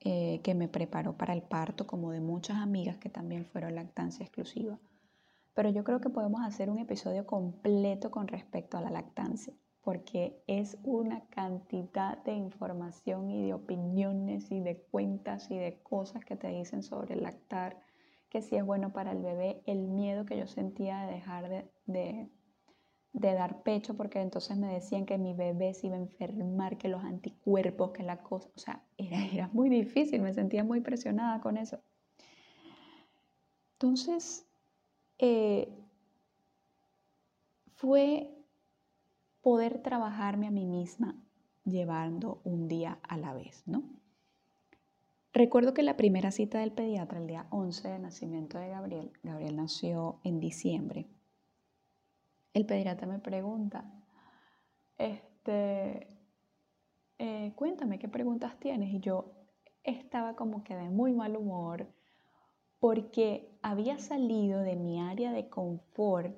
eh, 0.00 0.40
que 0.42 0.54
me 0.54 0.68
preparó 0.68 1.16
para 1.16 1.34
el 1.34 1.42
parto, 1.42 1.86
como 1.86 2.10
de 2.10 2.20
muchas 2.20 2.56
amigas 2.58 2.96
que 2.98 3.10
también 3.10 3.44
fueron 3.44 3.74
lactancia 3.74 4.24
exclusiva. 4.24 4.78
Pero 5.54 5.70
yo 5.70 5.84
creo 5.84 6.00
que 6.00 6.10
podemos 6.10 6.42
hacer 6.42 6.70
un 6.70 6.78
episodio 6.78 7.26
completo 7.26 8.10
con 8.10 8.28
respecto 8.28 8.78
a 8.78 8.80
la 8.80 8.90
lactancia 8.90 9.52
porque 9.82 10.42
es 10.46 10.76
una 10.82 11.24
cantidad 11.26 12.18
de 12.24 12.34
información 12.34 13.30
y 13.30 13.46
de 13.46 13.54
opiniones 13.54 14.50
y 14.50 14.60
de 14.60 14.76
cuentas 14.76 15.50
y 15.50 15.56
de 15.56 15.80
cosas 15.82 16.24
que 16.24 16.36
te 16.36 16.48
dicen 16.48 16.82
sobre 16.82 17.16
lactar, 17.16 17.80
que 18.30 18.42
si 18.42 18.56
es 18.56 18.64
bueno 18.64 18.92
para 18.92 19.12
el 19.12 19.18
bebé, 19.18 19.62
el 19.66 19.88
miedo 19.88 20.24
que 20.24 20.38
yo 20.38 20.46
sentía 20.46 21.02
de 21.02 21.14
dejar 21.14 21.68
de, 21.86 22.30
dar 23.12 23.62
pecho, 23.62 23.96
porque 23.96 24.20
entonces 24.20 24.56
me 24.56 24.72
decían 24.72 25.04
que 25.04 25.18
mi 25.18 25.34
bebé 25.34 25.74
se 25.74 25.88
iba 25.88 25.96
a 25.96 26.00
enfermar, 26.00 26.78
que 26.78 26.88
los 26.88 27.02
anticuerpos, 27.02 27.90
que 27.90 28.04
la 28.04 28.22
cosa, 28.22 28.48
o 28.54 28.58
sea, 28.58 28.84
era, 28.96 29.26
era 29.32 29.50
muy 29.52 29.68
difícil, 29.68 30.22
me 30.22 30.32
sentía 30.32 30.64
muy 30.64 30.80
presionada 30.80 31.40
con 31.40 31.56
eso. 31.56 31.80
Entonces, 33.72 34.46
eh, 35.18 35.76
fue 37.74 38.30
poder 39.40 39.82
trabajarme 39.82 40.46
a 40.46 40.50
mí 40.50 40.66
misma 40.66 41.16
llevando 41.64 42.40
un 42.44 42.68
día 42.68 43.00
a 43.02 43.16
la 43.16 43.32
vez, 43.32 43.62
¿no? 43.66 43.99
Recuerdo 45.32 45.74
que 45.74 45.82
la 45.82 45.96
primera 45.96 46.32
cita 46.32 46.58
del 46.58 46.72
pediatra, 46.72 47.20
el 47.20 47.26
día 47.26 47.46
11 47.50 47.88
de 47.88 47.98
nacimiento 47.98 48.58
de 48.58 48.68
Gabriel, 48.68 49.12
Gabriel 49.22 49.56
nació 49.56 50.20
en 50.24 50.40
diciembre, 50.40 51.06
el 52.52 52.66
pediatra 52.66 53.06
me 53.06 53.20
pregunta, 53.20 53.84
este, 54.98 56.08
eh, 57.18 57.52
cuéntame 57.54 57.98
qué 57.98 58.08
preguntas 58.08 58.58
tienes. 58.58 58.92
Y 58.92 59.00
yo 59.00 59.32
estaba 59.84 60.34
como 60.34 60.64
que 60.64 60.74
de 60.74 60.90
muy 60.90 61.12
mal 61.12 61.36
humor 61.36 61.86
porque 62.80 63.48
había 63.62 63.98
salido 63.98 64.60
de 64.60 64.76
mi 64.76 65.00
área 65.00 65.32
de 65.32 65.48
confort 65.48 66.34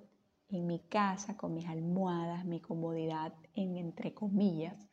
en 0.49 0.67
mi 0.67 0.81
casa 0.81 1.37
con 1.37 1.55
mis 1.55 1.67
almohadas, 1.67 2.45
mi 2.45 2.61
comodidad 2.61 3.33
en 3.55 3.77
entre 3.77 4.13
comillas, 4.13 4.92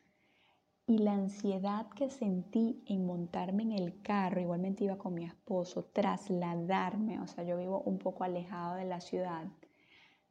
y 0.89 0.97
la 0.97 1.13
ansiedad 1.13 1.87
que 1.89 2.09
sentí 2.09 2.81
en 2.87 3.05
montarme 3.05 3.61
en 3.61 3.73
el 3.73 4.01
carro, 4.01 4.41
igualmente 4.41 4.85
iba 4.85 4.97
con 4.97 5.13
mi 5.13 5.23
esposo, 5.23 5.83
trasladarme, 5.83 7.19
o 7.19 7.27
sea, 7.27 7.43
yo 7.43 7.57
vivo 7.57 7.83
un 7.85 7.99
poco 7.99 8.23
alejado 8.23 8.73
de 8.73 8.85
la 8.85 8.99
ciudad, 8.99 9.45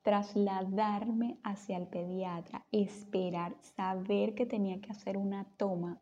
trasladarme 0.03 1.38
hacia 1.45 1.77
el 1.77 1.87
pediatra, 1.87 2.67
esperar, 2.73 3.55
saber 3.61 4.35
que 4.35 4.47
tenía 4.47 4.81
que 4.81 4.91
hacer 4.91 5.17
una 5.17 5.45
toma 5.57 6.00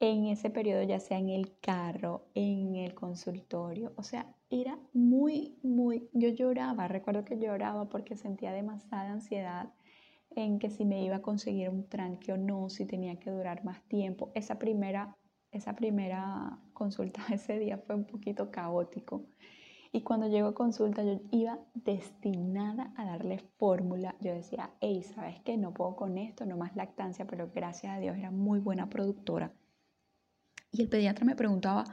en 0.00 0.26
ese 0.26 0.50
periodo, 0.50 0.82
ya 0.82 0.98
sea 0.98 1.18
en 1.18 1.28
el 1.28 1.56
carro, 1.60 2.26
en 2.34 2.74
el 2.74 2.96
consultorio, 2.96 3.92
o 3.94 4.02
sea, 4.02 4.34
era 4.50 4.76
muy, 4.92 5.56
muy, 5.62 6.08
yo 6.12 6.30
lloraba, 6.30 6.88
recuerdo 6.88 7.24
que 7.24 7.38
lloraba 7.38 7.88
porque 7.88 8.16
sentía 8.16 8.50
demasiada 8.50 9.12
ansiedad 9.12 9.72
en 10.36 10.58
que 10.58 10.70
si 10.70 10.84
me 10.84 11.02
iba 11.02 11.16
a 11.16 11.22
conseguir 11.22 11.70
un 11.70 11.88
tranque 11.88 12.32
o 12.32 12.36
no, 12.36 12.68
si 12.68 12.84
tenía 12.84 13.18
que 13.18 13.30
durar 13.30 13.64
más 13.64 13.82
tiempo. 13.88 14.30
Esa 14.34 14.58
primera, 14.58 15.16
esa 15.50 15.74
primera 15.74 16.60
consulta 16.74 17.22
ese 17.32 17.58
día 17.58 17.78
fue 17.78 17.96
un 17.96 18.04
poquito 18.04 18.50
caótico. 18.50 19.24
Y 19.92 20.02
cuando 20.02 20.28
llegó 20.28 20.48
a 20.48 20.54
consulta 20.54 21.02
yo 21.02 21.20
iba 21.30 21.58
destinada 21.72 22.92
a 22.96 23.06
darle 23.06 23.38
fórmula. 23.56 24.14
Yo 24.20 24.34
decía, 24.34 24.70
hey, 24.80 25.02
¿sabes 25.02 25.40
qué? 25.42 25.56
No 25.56 25.72
puedo 25.72 25.96
con 25.96 26.18
esto, 26.18 26.44
no 26.44 26.58
más 26.58 26.76
lactancia, 26.76 27.26
pero 27.26 27.50
gracias 27.54 27.96
a 27.96 27.98
Dios 27.98 28.18
era 28.18 28.30
muy 28.30 28.58
buena 28.58 28.90
productora. 28.90 29.54
Y 30.70 30.82
el 30.82 30.90
pediatra 30.90 31.24
me 31.24 31.34
preguntaba, 31.34 31.84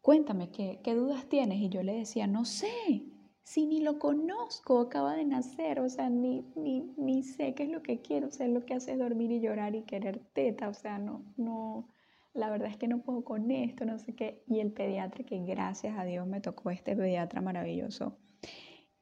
cuéntame, 0.00 0.50
¿qué, 0.50 0.80
qué 0.84 0.94
dudas 0.94 1.28
tienes? 1.28 1.58
Y 1.58 1.70
yo 1.70 1.82
le 1.82 1.94
decía, 1.94 2.28
no 2.28 2.44
sé, 2.44 3.02
si 3.46 3.64
ni 3.64 3.80
lo 3.80 4.00
conozco, 4.00 4.80
acaba 4.80 5.14
de 5.14 5.24
nacer, 5.24 5.78
o 5.78 5.88
sea, 5.88 6.10
ni, 6.10 6.44
ni, 6.56 6.80
ni 6.96 7.22
sé 7.22 7.54
qué 7.54 7.62
es 7.62 7.68
lo 7.70 7.80
que 7.80 8.00
quiero, 8.00 8.26
o 8.26 8.30
sea, 8.32 8.48
lo 8.48 8.66
que 8.66 8.74
hace 8.74 8.96
dormir 8.96 9.30
y 9.30 9.40
llorar 9.40 9.76
y 9.76 9.82
querer 9.82 10.18
teta, 10.32 10.68
o 10.68 10.74
sea, 10.74 10.98
no, 10.98 11.22
no, 11.36 11.88
la 12.34 12.50
verdad 12.50 12.68
es 12.68 12.76
que 12.76 12.88
no 12.88 13.02
puedo 13.02 13.22
con 13.22 13.48
esto, 13.52 13.84
no 13.84 14.00
sé 14.00 14.16
qué. 14.16 14.42
Y 14.48 14.58
el 14.58 14.72
pediatra, 14.72 15.22
que 15.24 15.38
gracias 15.44 15.96
a 15.96 16.04
Dios 16.04 16.26
me 16.26 16.40
tocó 16.40 16.70
este 16.70 16.96
pediatra 16.96 17.40
maravilloso, 17.40 18.18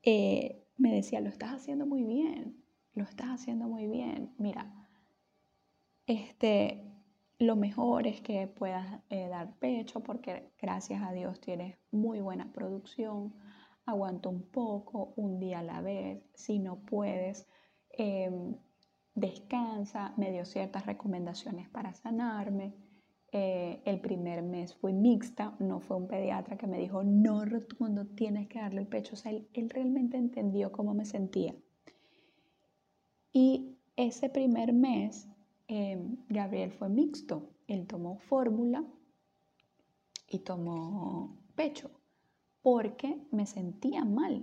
eh, 0.02 0.62
me 0.76 0.94
decía, 0.94 1.22
lo 1.22 1.30
estás 1.30 1.54
haciendo 1.54 1.86
muy 1.86 2.04
bien, 2.04 2.62
lo 2.92 3.04
estás 3.04 3.28
haciendo 3.28 3.66
muy 3.66 3.86
bien. 3.86 4.34
Mira, 4.36 4.70
este, 6.06 6.84
lo 7.38 7.56
mejor 7.56 8.06
es 8.06 8.20
que 8.20 8.46
puedas 8.46 9.00
eh, 9.08 9.26
dar 9.28 9.58
pecho 9.58 10.00
porque 10.00 10.50
gracias 10.60 11.02
a 11.02 11.12
Dios 11.12 11.40
tienes 11.40 11.78
muy 11.90 12.20
buena 12.20 12.52
producción. 12.52 13.32
Aguanta 13.87 14.31
un 14.31 14.43
poco, 14.43 15.12
un 15.17 15.38
día 15.38 15.59
a 15.59 15.62
la 15.62 15.81
vez. 15.83 16.23
Si 16.35 16.59
no 16.59 16.81
puedes, 16.81 17.47
em, 17.91 18.57
descansa. 19.14 20.14
Me 20.17 20.33
dio 20.33 20.45
ciertas 20.45 20.87
recomendaciones 20.87 21.69
para 21.69 21.95
sanarme. 21.95 22.75
Eh, 23.33 23.83
el 23.85 24.00
primer 24.00 24.43
mes 24.43 24.75
fui 24.75 24.93
mixta, 24.93 25.57
no 25.59 25.81
fue 25.81 25.97
un 25.97 26.07
pediatra 26.07 26.57
que 26.57 26.69
me 26.69 26.79
dijo, 26.79 27.03
no 27.03 27.45
rotundo, 27.45 28.07
tienes 28.07 28.49
que 28.49 28.61
darle 28.61 28.81
el 28.81 28.87
pecho. 28.87 29.14
O 29.14 29.17
sea, 29.17 29.33
él, 29.33 29.49
él 29.53 29.69
realmente 29.71 30.17
entendió 30.17 30.73
cómo 30.73 30.95
me 30.95 31.05
sentía. 31.05 31.55
Y 33.33 33.76
ese 33.97 34.31
primer 34.31 34.73
mes 34.73 35.29
em, 35.69 36.17
Gabriel 36.29 36.73
fue 36.73 36.88
mixto. 36.88 37.50
Él 37.67 37.87
tomó 37.87 38.17
fórmula 38.19 38.85
y 40.29 40.38
tomó 40.38 41.37
pecho 41.55 41.91
porque 42.64 43.18
me 43.30 43.44
sentía 43.44 44.06
mal. 44.06 44.42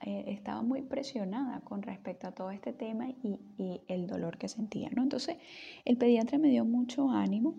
Eh, 0.00 0.24
estaba 0.28 0.62
muy 0.62 0.82
presionada 0.82 1.62
con 1.62 1.82
respecto 1.82 2.28
a 2.28 2.32
todo 2.32 2.52
este 2.52 2.72
tema 2.72 3.08
y, 3.08 3.40
el 3.88 4.06
dolor 4.06 4.38
que 4.38 4.46
sentía. 4.46 4.88
¿no? 4.94 5.02
Entonces, 5.02 5.36
el 5.84 5.98
pediatra 5.98 6.38
me 6.38 6.48
dio 6.48 6.64
mucho 6.64 7.10
ánimo, 7.10 7.56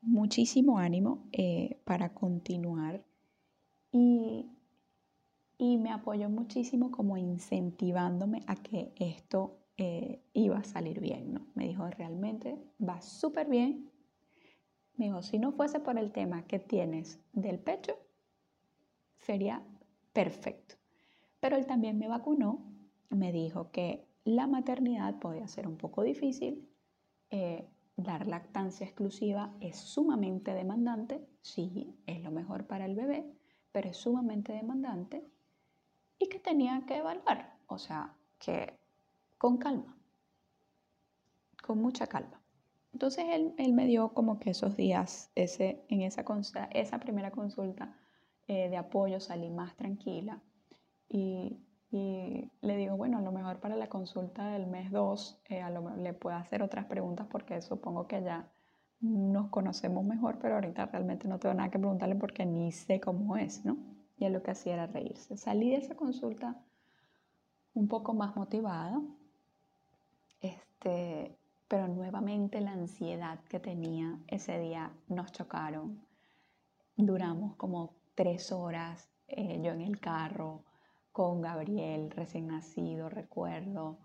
muchísimo 0.00 0.78
ánimo 0.78 1.24
eh, 1.32 1.80
para 1.84 2.14
continuar 2.14 3.02
y, 3.90 4.46
y 5.58 5.76
me 5.76 5.90
apoyó 5.90 6.30
muchísimo 6.30 6.92
como 6.92 7.16
incentivándome 7.16 8.44
a 8.46 8.54
que 8.54 8.92
esto 8.94 9.58
eh, 9.76 10.22
iba 10.34 10.58
a 10.58 10.64
salir 10.64 11.00
bien, 11.00 11.34
¿no? 11.34 11.46
Me 11.56 11.66
dijo, 11.66 11.90
realmente 11.90 12.56
va 12.80 13.00
súper 13.00 13.48
bien. 13.48 13.90
Me 14.96 15.06
dijo, 15.06 15.20
si 15.22 15.40
no 15.40 15.50
fuese 15.50 15.80
por 15.80 15.98
el 15.98 16.12
tema 16.12 16.46
que 16.46 16.60
tienes 16.60 17.18
del 17.32 17.58
pecho, 17.58 17.96
sería 19.22 19.62
perfecto. 20.12 20.76
Pero 21.40 21.56
él 21.56 21.66
también 21.66 21.98
me 21.98 22.08
vacunó, 22.08 22.62
me 23.10 23.32
dijo 23.32 23.70
que 23.70 24.06
la 24.24 24.46
maternidad 24.46 25.18
podía 25.18 25.48
ser 25.48 25.66
un 25.66 25.76
poco 25.76 26.02
difícil, 26.02 26.68
eh, 27.30 27.66
dar 27.96 28.26
lactancia 28.26 28.86
exclusiva 28.86 29.52
es 29.60 29.76
sumamente 29.76 30.54
demandante, 30.54 31.26
sí, 31.40 31.94
es 32.06 32.22
lo 32.22 32.30
mejor 32.30 32.66
para 32.66 32.84
el 32.84 32.94
bebé, 32.94 33.26
pero 33.70 33.88
es 33.90 33.96
sumamente 33.96 34.52
demandante 34.52 35.24
y 36.18 36.28
que 36.28 36.38
tenía 36.38 36.84
que 36.86 36.98
evaluar, 36.98 37.56
o 37.66 37.78
sea, 37.78 38.14
que 38.38 38.78
con 39.38 39.58
calma, 39.58 39.96
con 41.62 41.80
mucha 41.80 42.06
calma. 42.06 42.40
Entonces 42.92 43.24
él, 43.30 43.72
me 43.72 43.86
dio 43.86 44.10
como 44.10 44.38
que 44.38 44.50
esos 44.50 44.76
días, 44.76 45.30
ese, 45.34 45.82
en 45.88 46.02
esa, 46.02 46.24
esa 46.72 46.98
primera 46.98 47.30
consulta 47.30 47.96
eh, 48.52 48.68
de 48.68 48.76
apoyo 48.76 49.18
salí 49.18 49.48
más 49.48 49.74
tranquila 49.76 50.42
y, 51.08 51.58
le 52.60 52.76
digo, 52.76 52.96
bueno, 52.96 53.18
a 53.18 53.22
lo 53.22 53.32
mejor 53.32 53.60
para 53.60 53.76
la 53.76 53.88
consulta 53.88 54.48
del 54.48 54.66
mes 54.66 54.90
2 54.90 55.42
eh, 55.48 55.62
le 55.96 56.12
puedo 56.12 56.36
hacer 56.36 56.62
otras 56.62 56.84
preguntas 56.84 57.26
porque 57.30 57.62
supongo 57.62 58.06
que 58.06 58.22
ya 58.22 58.46
nos 59.00 59.48
conocemos 59.48 60.04
mejor, 60.04 60.38
pero 60.38 60.56
ahorita 60.56 60.86
realmente 60.86 61.28
no 61.28 61.38
tengo 61.38 61.54
nada 61.54 61.70
que 61.70 61.78
preguntarle 61.78 62.14
porque 62.14 62.44
ni 62.44 62.72
sé 62.72 63.00
cómo 63.00 63.38
es, 63.38 63.64
¿no? 63.64 63.78
Y 64.18 64.26
él 64.26 64.34
lo 64.34 64.42
que 64.42 64.50
hacía 64.50 64.74
era 64.74 64.86
reírse. 64.86 65.38
Salí 65.38 65.70
de 65.70 65.76
esa 65.76 65.94
consulta 65.94 66.60
un 67.72 67.88
poco 67.88 68.12
más 68.12 68.36
motivada, 68.36 69.00
este, 70.40 71.36
pero 71.68 71.88
nuevamente 71.88 72.60
la 72.60 72.72
ansiedad 72.72 73.40
que 73.48 73.60
tenía 73.60 74.18
ese 74.28 74.58
día 74.58 74.92
nos 75.08 75.32
chocaron. 75.32 76.00
Duramos 76.96 77.56
como 77.56 78.01
tres 78.14 78.52
horas 78.52 79.10
eh, 79.28 79.60
yo 79.62 79.72
en 79.72 79.80
el 79.80 79.98
carro 80.00 80.64
con 81.12 81.40
Gabriel 81.40 82.10
recién 82.10 82.46
nacido, 82.46 83.08
recuerdo, 83.08 83.98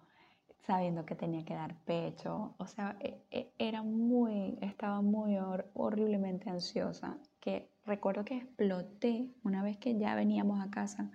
sabiendo 0.66 1.06
que 1.06 1.16
tenía 1.16 1.46
que 1.46 1.56
dar 1.56 1.76
pecho. 1.86 2.56
O 2.58 2.68
sea, 2.68 2.98
e, 3.00 3.24
e, 3.32 3.54
era 3.58 3.82
muy, 3.84 4.58
estaba 4.62 5.02
muy 5.02 5.38
horriblemente 5.74 6.50
ansiosa, 6.50 7.18
que 7.40 7.72
recuerdo 7.86 8.26
que 8.26 8.38
exploté 8.38 9.30
una 9.44 9.64
vez 9.64 9.78
que 9.78 9.98
ya 9.98 10.16
veníamos 10.16 10.62
a 10.62 10.70
casa, 10.70 11.10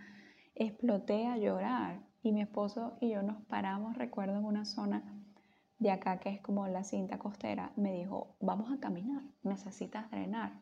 exploté 0.55 1.27
a 1.27 1.37
llorar 1.37 2.01
y 2.23 2.33
mi 2.33 2.41
esposo 2.41 2.97
y 3.01 3.11
yo 3.11 3.23
nos 3.23 3.43
paramos, 3.45 3.97
recuerdo, 3.97 4.39
en 4.39 4.45
una 4.45 4.65
zona 4.65 5.03
de 5.79 5.91
acá 5.91 6.19
que 6.21 6.31
es 6.31 6.41
como 6.41 6.67
la 6.69 6.85
cinta 6.85 7.19
costera, 7.19 7.73
me 7.77 7.93
dijo, 7.93 8.37
vamos 8.41 8.73
a 8.73 8.79
caminar, 8.79 9.23
necesitas 9.43 10.11
drenar. 10.11 10.53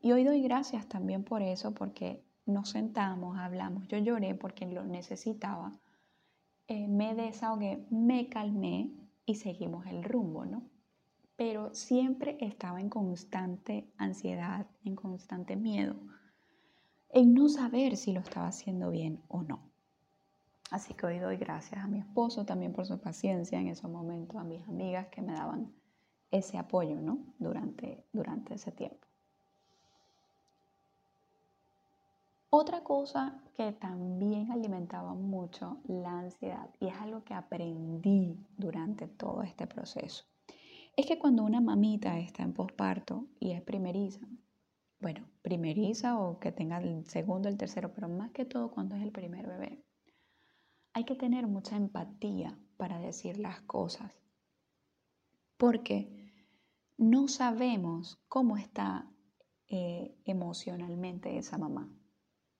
Y 0.00 0.12
hoy 0.12 0.24
doy 0.24 0.42
gracias 0.42 0.88
también 0.88 1.24
por 1.24 1.42
eso, 1.42 1.74
porque 1.74 2.24
nos 2.46 2.70
sentamos, 2.70 3.38
hablamos, 3.38 3.88
yo 3.88 3.98
lloré 3.98 4.34
porque 4.34 4.66
lo 4.66 4.84
necesitaba, 4.84 5.72
eh, 6.68 6.88
me 6.88 7.14
desahogué, 7.14 7.86
me 7.90 8.28
calmé 8.28 8.92
y 9.24 9.34
seguimos 9.34 9.86
el 9.86 10.04
rumbo, 10.04 10.44
¿no? 10.44 10.62
Pero 11.36 11.74
siempre 11.74 12.38
estaba 12.40 12.80
en 12.80 12.88
constante 12.88 13.90
ansiedad, 13.98 14.66
en 14.84 14.96
constante 14.96 15.56
miedo, 15.56 15.96
en 17.10 17.34
no 17.34 17.48
saber 17.48 17.96
si 17.96 18.12
lo 18.12 18.20
estaba 18.20 18.48
haciendo 18.48 18.90
bien 18.90 19.20
o 19.28 19.42
no. 19.42 19.60
Así 20.70 20.94
que 20.94 21.06
hoy 21.06 21.18
doy 21.18 21.36
gracias 21.36 21.84
a 21.84 21.86
mi 21.86 21.98
esposo 21.98 22.44
también 22.44 22.72
por 22.72 22.86
su 22.86 22.98
paciencia 23.00 23.60
en 23.60 23.68
esos 23.68 23.90
momentos, 23.90 24.36
a 24.36 24.44
mis 24.44 24.66
amigas 24.66 25.06
que 25.08 25.22
me 25.22 25.32
daban 25.32 25.72
ese 26.30 26.58
apoyo 26.58 27.00
¿no? 27.00 27.18
durante, 27.38 28.04
durante 28.12 28.54
ese 28.54 28.72
tiempo. 28.72 29.05
Otra 32.58 32.82
cosa 32.82 33.38
que 33.54 33.72
también 33.72 34.50
alimentaba 34.50 35.12
mucho 35.12 35.76
la 35.88 36.20
ansiedad, 36.20 36.70
y 36.80 36.86
es 36.86 36.94
algo 36.94 37.22
que 37.22 37.34
aprendí 37.34 38.34
durante 38.56 39.08
todo 39.08 39.42
este 39.42 39.66
proceso, 39.66 40.24
es 40.96 41.04
que 41.04 41.18
cuando 41.18 41.44
una 41.44 41.60
mamita 41.60 42.18
está 42.18 42.44
en 42.44 42.54
posparto 42.54 43.26
y 43.38 43.50
es 43.50 43.60
primeriza, 43.60 44.26
bueno, 45.00 45.28
primeriza 45.42 46.18
o 46.18 46.38
que 46.38 46.50
tenga 46.50 46.78
el 46.78 47.04
segundo, 47.04 47.50
el 47.50 47.58
tercero, 47.58 47.92
pero 47.92 48.08
más 48.08 48.30
que 48.30 48.46
todo 48.46 48.70
cuando 48.70 48.96
es 48.96 49.02
el 49.02 49.12
primer 49.12 49.46
bebé, 49.46 49.84
hay 50.94 51.04
que 51.04 51.14
tener 51.14 51.46
mucha 51.46 51.76
empatía 51.76 52.58
para 52.78 52.98
decir 52.98 53.36
las 53.36 53.60
cosas, 53.60 54.14
porque 55.58 56.32
no 56.96 57.28
sabemos 57.28 58.18
cómo 58.28 58.56
está 58.56 59.12
eh, 59.68 60.16
emocionalmente 60.24 61.36
esa 61.36 61.58
mamá, 61.58 61.90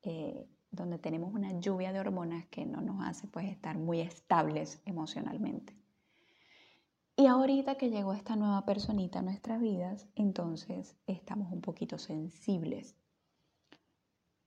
eh, 0.06 0.48
donde 0.70 0.98
tenemos 0.98 1.34
una 1.34 1.58
lluvia 1.58 1.92
de 1.92 2.00
hormonas 2.00 2.46
que 2.46 2.64
no 2.64 2.80
nos 2.80 3.04
hace 3.04 3.26
pues 3.28 3.46
estar 3.50 3.78
muy 3.78 4.00
estables 4.00 4.80
emocionalmente. 4.84 5.74
Y 7.16 7.26
ahorita 7.26 7.76
que 7.76 7.90
llegó 7.90 8.12
esta 8.12 8.36
nueva 8.36 8.64
personita 8.66 9.20
a 9.20 9.22
nuestras 9.22 9.60
vidas, 9.60 10.06
entonces 10.14 10.96
estamos 11.06 11.50
un 11.50 11.62
poquito 11.62 11.98
sensibles. 11.98 12.94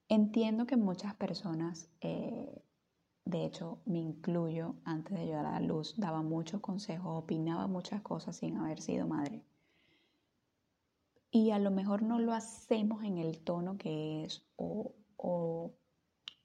Entiendo 0.08 0.66
que 0.66 0.78
muchas 0.78 1.16
personas 1.16 1.90
eh, 2.02 2.64
de 3.30 3.46
hecho, 3.46 3.78
me 3.86 4.00
incluyo, 4.00 4.76
antes 4.86 5.16
de 5.16 5.26
llegar 5.26 5.46
a 5.46 5.52
la 5.52 5.60
luz, 5.60 5.94
daba 5.98 6.24
muchos 6.24 6.62
consejos, 6.62 7.16
opinaba 7.16 7.68
muchas 7.68 8.02
cosas 8.02 8.38
sin 8.38 8.58
haber 8.58 8.82
sido 8.82 9.06
madre. 9.08 9.44
Y 11.30 11.52
a 11.52 11.60
lo 11.60 11.70
mejor 11.70 12.02
no 12.02 12.18
lo 12.18 12.34
hacemos 12.34 13.04
en 13.04 13.20
el 13.20 13.40
tono 13.42 13.78
que 13.78 14.24
es 14.24 14.44
o, 14.56 14.96
o, 15.22 15.74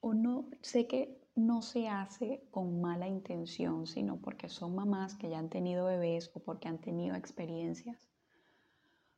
o 0.01 0.13
no, 0.13 0.49
sé 0.61 0.87
que 0.87 1.21
no 1.35 1.61
se 1.61 1.87
hace 1.89 2.47
con 2.51 2.81
mala 2.81 3.07
intención, 3.07 3.87
sino 3.87 4.17
porque 4.17 4.49
son 4.49 4.75
mamás 4.75 5.15
que 5.15 5.29
ya 5.29 5.39
han 5.39 5.49
tenido 5.49 5.85
bebés 5.85 6.31
o 6.33 6.39
porque 6.39 6.67
han 6.67 6.79
tenido 6.79 7.15
experiencias 7.15 8.09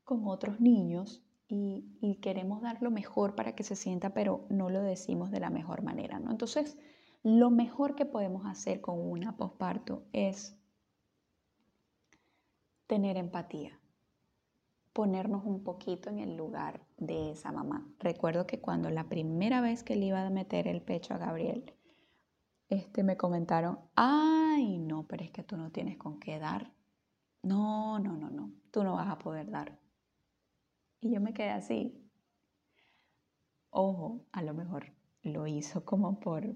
con 0.04 0.28
otros 0.28 0.60
niños 0.60 1.24
y, 1.50 2.18
queremos 2.22 2.62
dar 2.62 2.82
lo 2.82 2.92
mejor 2.92 3.36
para 3.36 3.56
que 3.56 3.64
se 3.64 3.76
sienta, 3.76 4.14
pero 4.14 4.46
no 4.50 4.70
lo 4.70 4.82
decimos 4.82 5.32
de 5.32 5.40
la 5.40 5.50
mejor 5.50 5.82
manera, 5.82 6.20
¿no? 6.20 6.32
Entonces, 6.32 6.78
lo 7.24 7.50
mejor 7.50 7.96
que 7.96 8.06
podemos 8.06 8.46
hacer 8.46 8.82
con 8.82 9.00
una 9.00 9.38
posparto 9.38 10.04
es 10.12 10.58
tener 12.86 13.18
empatía, 13.18 13.80
ponernos 14.98 15.46
un 15.46 15.62
poquito 15.64 16.10
en 16.10 16.18
el 16.18 16.36
lugar 16.36 16.82
de 16.98 17.30
esa 17.30 17.52
mamá. 17.52 17.88
Recuerdo 18.00 18.48
que 18.48 18.60
cuando 18.60 18.90
la 18.90 19.08
primera 19.08 19.62
vez 19.62 19.84
que 19.84 19.96
le 19.96 20.08
iba 20.08 20.26
a 20.26 20.32
meter 20.32 20.68
el 20.68 20.82
pecho 20.82 21.14
a 21.14 21.20
Gabriel, 21.20 21.72
este, 22.68 23.04
me 23.04 23.16
comentaron, 23.16 23.78
ay, 23.94 24.80
no, 24.80 25.06
pero 25.06 25.24
es 25.24 25.30
que 25.30 25.44
tú 25.44 25.56
no 25.56 25.72
tienes 25.72 25.98
con 25.98 26.20
qué 26.20 26.40
dar. 26.40 26.74
No, 27.44 28.00
no, 28.00 28.18
no, 28.18 28.32
no, 28.32 28.52
tú 28.72 28.84
no 28.84 28.96
vas 28.96 29.08
a 29.08 29.20
poder 29.20 29.52
dar. 29.52 29.78
Y 31.00 31.12
yo 31.12 31.22
me 31.22 31.32
quedé 31.32 31.52
así. 31.52 32.04
Ojo, 33.70 34.26
a 34.32 34.42
lo 34.42 34.56
mejor 34.56 34.94
lo 35.22 35.46
hizo 35.46 35.86
como 35.86 36.20
por, 36.20 36.56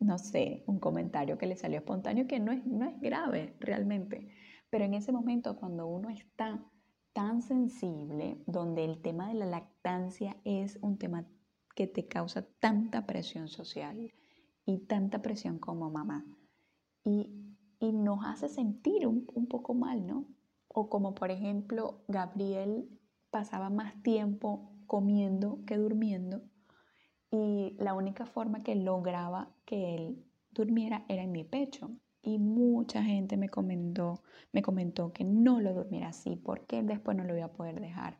no 0.00 0.16
sé, 0.16 0.64
un 0.66 0.80
comentario 0.80 1.36
que 1.36 1.46
le 1.46 1.56
salió 1.56 1.80
espontáneo 1.80 2.26
que 2.26 2.40
no 2.40 2.50
es, 2.50 2.64
no 2.64 2.86
es 2.86 2.98
grave 2.98 3.54
realmente. 3.60 4.34
Pero 4.70 4.86
en 4.86 4.94
ese 4.94 5.12
momento, 5.12 5.58
cuando 5.58 5.86
uno 5.86 6.08
está 6.08 6.64
tan 7.12 7.42
sensible, 7.42 8.42
donde 8.46 8.84
el 8.84 9.00
tema 9.00 9.28
de 9.28 9.34
la 9.34 9.46
lactancia 9.46 10.36
es 10.44 10.78
un 10.82 10.98
tema 10.98 11.26
que 11.74 11.86
te 11.86 12.06
causa 12.08 12.46
tanta 12.60 13.06
presión 13.06 13.48
social 13.48 14.12
y 14.64 14.78
tanta 14.86 15.22
presión 15.22 15.58
como 15.58 15.90
mamá, 15.90 16.26
y, 17.04 17.32
y 17.80 17.92
nos 17.92 18.24
hace 18.24 18.48
sentir 18.48 19.06
un, 19.06 19.26
un 19.34 19.46
poco 19.46 19.74
mal, 19.74 20.06
¿no? 20.06 20.26
O 20.68 20.88
como 20.88 21.14
por 21.14 21.30
ejemplo, 21.30 22.04
Gabriel 22.08 22.88
pasaba 23.30 23.70
más 23.70 24.02
tiempo 24.02 24.72
comiendo 24.86 25.64
que 25.66 25.76
durmiendo 25.76 26.42
y 27.30 27.76
la 27.78 27.94
única 27.94 28.26
forma 28.26 28.62
que 28.62 28.74
lograba 28.74 29.50
que 29.64 29.94
él 29.94 30.24
durmiera 30.50 31.04
era 31.08 31.22
en 31.22 31.32
mi 31.32 31.44
pecho. 31.44 31.90
Y 32.22 32.38
mucha 32.38 33.02
gente 33.02 33.36
me 33.36 33.48
comentó, 33.48 34.22
me 34.52 34.62
comentó 34.62 35.12
que 35.12 35.24
no 35.24 35.60
lo 35.60 35.72
durmiera 35.72 36.08
así, 36.08 36.36
porque 36.36 36.82
después 36.82 37.16
no 37.16 37.24
lo 37.24 37.36
iba 37.36 37.46
a 37.46 37.52
poder 37.52 37.80
dejar 37.80 38.18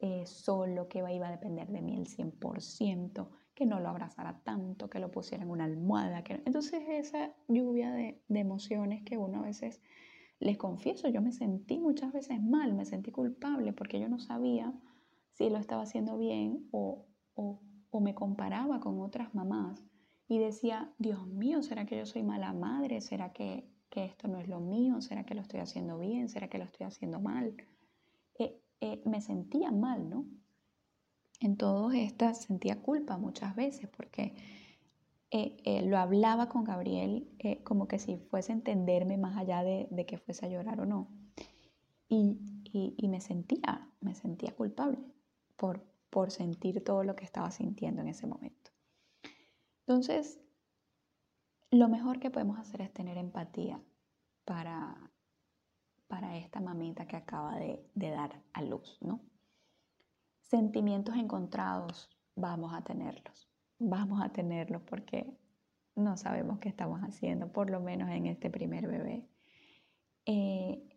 eh, 0.00 0.26
solo, 0.26 0.88
que 0.88 0.98
iba 0.98 1.28
a 1.28 1.30
depender 1.30 1.68
de 1.68 1.82
mí 1.82 1.96
el 1.96 2.06
100%, 2.06 3.28
que 3.54 3.66
no 3.66 3.80
lo 3.80 3.88
abrazara 3.88 4.40
tanto, 4.42 4.88
que 4.88 4.98
lo 4.98 5.10
pusiera 5.10 5.44
en 5.44 5.50
una 5.50 5.64
almohada. 5.64 6.22
Que... 6.22 6.42
Entonces 6.44 6.82
esa 6.88 7.34
lluvia 7.48 7.92
de, 7.92 8.20
emociones 8.28 9.02
que 9.02 9.18
uno 9.18 9.40
a 9.40 9.42
veces, 9.42 9.80
les 10.40 10.56
confieso, 10.56 11.08
yo 11.08 11.22
me 11.22 11.32
sentí 11.32 11.78
muchas 11.78 12.12
veces 12.12 12.42
mal, 12.42 12.74
me 12.74 12.84
sentí 12.84 13.12
culpable 13.12 13.72
porque 13.72 14.00
yo 14.00 14.08
no 14.08 14.18
sabía 14.18 14.72
si 15.32 15.50
lo 15.50 15.58
estaba 15.58 15.82
haciendo 15.82 16.18
bien 16.18 16.68
o, 16.72 17.06
o 17.34 18.00
me 18.00 18.14
comparaba 18.14 18.80
con 18.80 19.00
otras 19.00 19.34
mamás 19.34 19.84
y 20.28 20.38
decía, 20.38 20.92
Dios 20.98 21.26
mío, 21.26 21.62
¿será 21.62 21.84
que 21.86 21.98
yo 21.98 22.06
soy 22.06 22.22
mala 22.22 22.52
madre? 22.52 23.00
¿Será 23.00 23.32
que, 23.32 23.68
que 23.90 24.04
esto 24.04 24.28
no 24.28 24.38
es 24.38 24.48
lo 24.48 24.60
mío? 24.60 25.00
¿Será 25.00 25.24
que 25.24 25.34
lo 25.34 25.42
estoy 25.42 25.60
haciendo 25.60 25.98
bien? 25.98 26.28
¿Será 26.28 26.48
que 26.48 26.58
lo 26.58 26.64
estoy 26.64 26.86
haciendo 26.86 27.20
mal? 27.20 27.54
Eh, 28.38 28.58
eh, 28.80 29.02
me 29.04 29.20
sentía 29.20 29.70
mal, 29.70 30.08
¿no? 30.08 30.24
En 31.40 31.56
todas 31.56 31.94
estas 31.96 32.42
sentía 32.42 32.80
culpa 32.80 33.18
muchas 33.18 33.54
veces 33.56 33.90
porque 33.90 34.34
eh, 35.30 35.82
lo 35.84 35.98
hablaba 35.98 36.48
con 36.48 36.62
Gabriel 36.62 37.28
como 37.64 37.88
que 37.88 37.98
si 37.98 38.16
fuese 38.16 38.52
a 38.52 38.54
entenderme 38.54 39.16
más 39.16 39.36
allá 39.36 39.62
de, 39.62 39.88
de 39.90 40.06
que 40.06 40.18
fuese 40.18 40.46
a 40.46 40.48
llorar 40.48 40.80
o 40.80 40.86
no. 40.86 41.08
Y, 42.08 42.38
y, 42.64 42.94
y, 42.96 43.08
me 43.08 43.20
sentía, 43.20 43.90
me 44.00 44.14
sentía 44.14 44.54
culpable 44.54 44.98
por, 45.56 45.82
por 46.10 46.30
sentir 46.30 46.84
todo 46.84 47.02
lo 47.02 47.16
que 47.16 47.24
estaba 47.24 47.50
sintiendo 47.50 48.02
en 48.02 48.08
ese 48.08 48.26
momento. 48.26 48.61
Entonces, 49.92 50.40
lo 51.70 51.86
mejor 51.90 52.18
que 52.18 52.30
podemos 52.30 52.58
hacer 52.58 52.80
es 52.80 52.90
tener 52.94 53.18
empatía 53.18 53.78
para, 54.46 54.96
para 56.08 56.38
esta 56.38 56.60
mamita 56.60 57.06
que 57.06 57.16
acaba 57.16 57.56
de, 57.56 57.84
dar 57.94 58.42
a 58.54 58.62
luz, 58.62 58.96
¿no? 59.02 59.20
Sentimientos 60.40 61.14
encontrados, 61.16 62.08
vamos 62.36 62.72
a 62.72 62.82
tenerlos, 62.82 63.50
vamos 63.78 64.22
a 64.22 64.30
tenerlos 64.30 64.80
porque 64.80 65.38
no 65.94 66.16
sabemos 66.16 66.58
qué 66.58 66.70
estamos 66.70 67.02
haciendo, 67.02 67.52
por 67.52 67.68
lo 67.68 67.78
menos 67.78 68.08
en 68.08 68.28
este 68.28 68.48
primer 68.48 68.88
bebé. 68.88 69.28
Eh, 70.24 70.88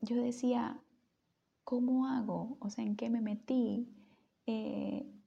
yo 0.00 0.16
decía, 0.16 0.80
¿cómo 1.62 2.06
hago? 2.06 2.56
O 2.60 2.70
sea, 2.70 2.84
¿en 2.84 2.96
qué 2.96 3.10
me 3.10 3.20
metí? 3.20 3.86
Eh, 4.46 5.17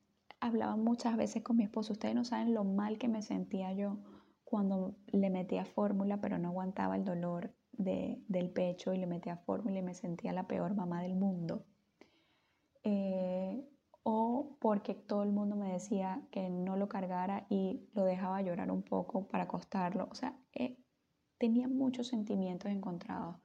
hablaba 0.42 0.76
muchas 0.76 1.16
veces 1.16 1.44
con 1.44 1.56
mi 1.56 1.64
esposo, 1.64 1.94
ustedes 1.94 2.16
no 2.16 2.26
saben 2.26 2.54
lo 2.54 2.64
mal 2.66 2.98
que 2.98 3.08
me 3.08 3.22
sentía 3.22 3.72
yo 3.74 4.00
cuando 4.44 4.96
le 5.08 5.30
metía 5.30 5.64
fórmula, 5.64 6.20
pero 6.20 6.38
no 6.38 6.50
aguantaba 6.50 6.98
el 6.98 7.06
dolor 7.06 7.54
del 7.72 8.52
pecho 8.52 8.94
y 8.94 8.98
le 8.98 9.08
metía 9.08 9.38
fórmula 9.38 9.80
y 9.80 9.84
me 9.84 9.94
sentía 9.94 10.34
la 10.34 10.48
peor 10.48 10.76
mamá 10.76 11.02
del 11.02 11.16
mundo. 11.16 11.66
Eh, 12.84 13.64
o 14.04 14.58
porque 14.60 14.96
todo 14.96 15.24
el 15.24 15.32
mundo 15.32 15.56
me 15.56 15.72
decía 15.72 16.22
que 16.32 16.50
no 16.50 16.76
lo 16.76 16.90
cargara 16.90 17.46
y 17.50 17.88
lo 17.94 18.04
dejaba 18.04 18.42
llorar 18.42 18.72
un 18.72 18.82
poco 18.82 19.28
para 19.28 19.46
acostarlo. 19.46 20.10
O 20.12 20.16
sea, 20.16 20.36
eh, 20.54 20.78
tenía 21.38 21.68
muchos 21.68 22.08
sentimientos 22.08 22.72
encontrados. 22.72 23.38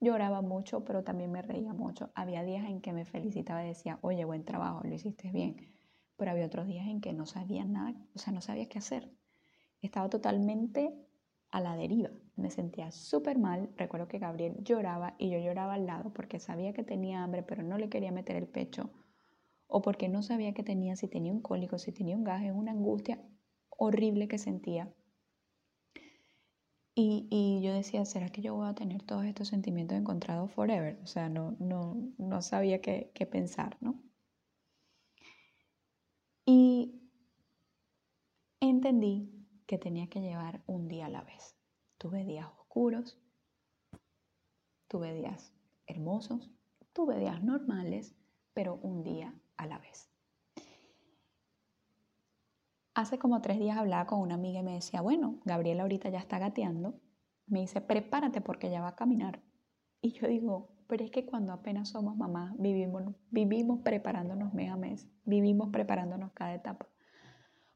Lloraba 0.00 0.40
mucho, 0.40 0.84
pero 0.84 1.02
también 1.02 1.32
me 1.32 1.42
reía 1.42 1.72
mucho. 1.72 2.10
Había 2.14 2.44
días 2.44 2.64
en 2.66 2.80
que 2.80 2.92
me 2.92 3.04
felicitaba 3.04 3.64
y 3.64 3.68
decía, 3.68 3.98
oye, 4.02 4.24
buen 4.24 4.44
trabajo, 4.44 4.82
lo 4.84 4.94
hiciste 4.94 5.30
bien. 5.30 5.73
Pero 6.16 6.30
había 6.30 6.46
otros 6.46 6.66
días 6.66 6.86
en 6.86 7.00
que 7.00 7.12
no 7.12 7.26
sabía 7.26 7.64
nada, 7.64 7.94
o 8.14 8.18
sea, 8.18 8.32
no 8.32 8.40
sabía 8.40 8.68
qué 8.68 8.78
hacer. 8.78 9.10
Estaba 9.80 10.08
totalmente 10.08 10.94
a 11.50 11.60
la 11.60 11.76
deriva. 11.76 12.10
Me 12.36 12.50
sentía 12.50 12.90
súper 12.90 13.38
mal. 13.38 13.70
Recuerdo 13.76 14.08
que 14.08 14.18
Gabriel 14.18 14.56
lloraba 14.64 15.14
y 15.18 15.30
yo 15.30 15.38
lloraba 15.38 15.74
al 15.74 15.86
lado 15.86 16.12
porque 16.12 16.40
sabía 16.40 16.72
que 16.72 16.82
tenía 16.82 17.22
hambre, 17.22 17.42
pero 17.42 17.62
no 17.62 17.78
le 17.78 17.88
quería 17.88 18.10
meter 18.10 18.36
el 18.36 18.48
pecho. 18.48 18.90
O 19.68 19.80
porque 19.82 20.08
no 20.08 20.22
sabía 20.22 20.52
que 20.52 20.64
tenía, 20.64 20.96
si 20.96 21.06
tenía 21.06 21.32
un 21.32 21.40
cólico, 21.40 21.78
si 21.78 21.92
tenía 21.92 22.16
un 22.16 22.24
gaje, 22.24 22.50
una 22.50 22.72
angustia 22.72 23.20
horrible 23.70 24.26
que 24.26 24.38
sentía. 24.38 24.92
Y, 26.96 27.60
yo 27.62 27.72
decía, 27.72 28.04
¿será 28.04 28.28
que 28.28 28.40
yo 28.40 28.54
voy 28.54 28.68
a 28.68 28.74
tener 28.74 29.02
todos 29.02 29.24
estos 29.24 29.48
sentimientos 29.48 29.98
encontrados 29.98 30.52
forever? 30.52 30.98
O 31.02 31.06
sea, 31.06 31.28
no, 31.28 31.56
no, 31.58 31.96
no 32.18 32.42
sabía 32.42 32.80
qué, 32.80 33.10
qué 33.14 33.26
pensar, 33.26 33.76
¿no? 33.80 34.00
Y 36.46 37.10
entendí 38.60 39.46
que 39.66 39.78
tenía 39.78 40.08
que 40.08 40.20
llevar 40.20 40.62
un 40.66 40.88
día 40.88 41.06
a 41.06 41.10
la 41.10 41.22
vez. 41.22 41.56
Tuve 41.98 42.24
días 42.24 42.46
oscuros, 42.58 43.18
tuve 44.88 45.14
días 45.14 45.54
hermosos, 45.86 46.50
tuve 46.92 47.18
días 47.18 47.42
normales, 47.42 48.14
pero 48.52 48.76
un 48.76 49.02
día 49.02 49.34
a 49.56 49.66
la 49.66 49.78
vez. 49.78 50.10
Hace 52.94 53.18
como 53.18 53.40
tres 53.40 53.58
días 53.58 53.76
hablaba 53.76 54.06
con 54.06 54.20
una 54.20 54.34
amiga 54.34 54.60
y 54.60 54.62
me 54.62 54.74
decía, 54.74 55.00
bueno, 55.00 55.40
Gabriela 55.44 55.82
ahorita 55.82 56.10
ya 56.10 56.18
está 56.18 56.38
gateando. 56.38 57.00
Me 57.46 57.60
dice, 57.60 57.80
prepárate 57.80 58.40
porque 58.40 58.70
ya 58.70 58.82
va 58.82 58.88
a 58.88 58.96
caminar. 58.96 59.42
Y 60.00 60.12
yo 60.12 60.28
digo, 60.28 60.73
pero 60.94 61.06
es 61.06 61.10
que 61.10 61.26
cuando 61.26 61.52
apenas 61.52 61.88
somos 61.88 62.16
mamás, 62.16 62.54
vivimos, 62.56 63.02
vivimos 63.32 63.80
preparándonos 63.80 64.54
mes 64.54 64.70
a 64.70 64.76
mes, 64.76 65.08
vivimos 65.24 65.70
preparándonos 65.70 66.30
cada 66.34 66.54
etapa. 66.54 66.88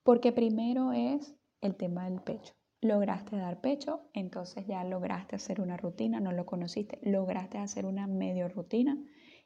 Porque 0.04 0.30
primero 0.30 0.92
es 0.92 1.34
el 1.60 1.74
tema 1.74 2.08
del 2.08 2.20
pecho. 2.20 2.54
Lograste 2.80 3.36
dar 3.36 3.60
pecho, 3.60 4.02
entonces 4.12 4.68
ya 4.68 4.84
lograste 4.84 5.34
hacer 5.34 5.60
una 5.60 5.76
rutina, 5.76 6.20
no 6.20 6.30
lo 6.30 6.46
conociste, 6.46 7.00
lograste 7.02 7.58
hacer 7.58 7.86
una 7.86 8.06
medio 8.06 8.48
rutina 8.48 8.96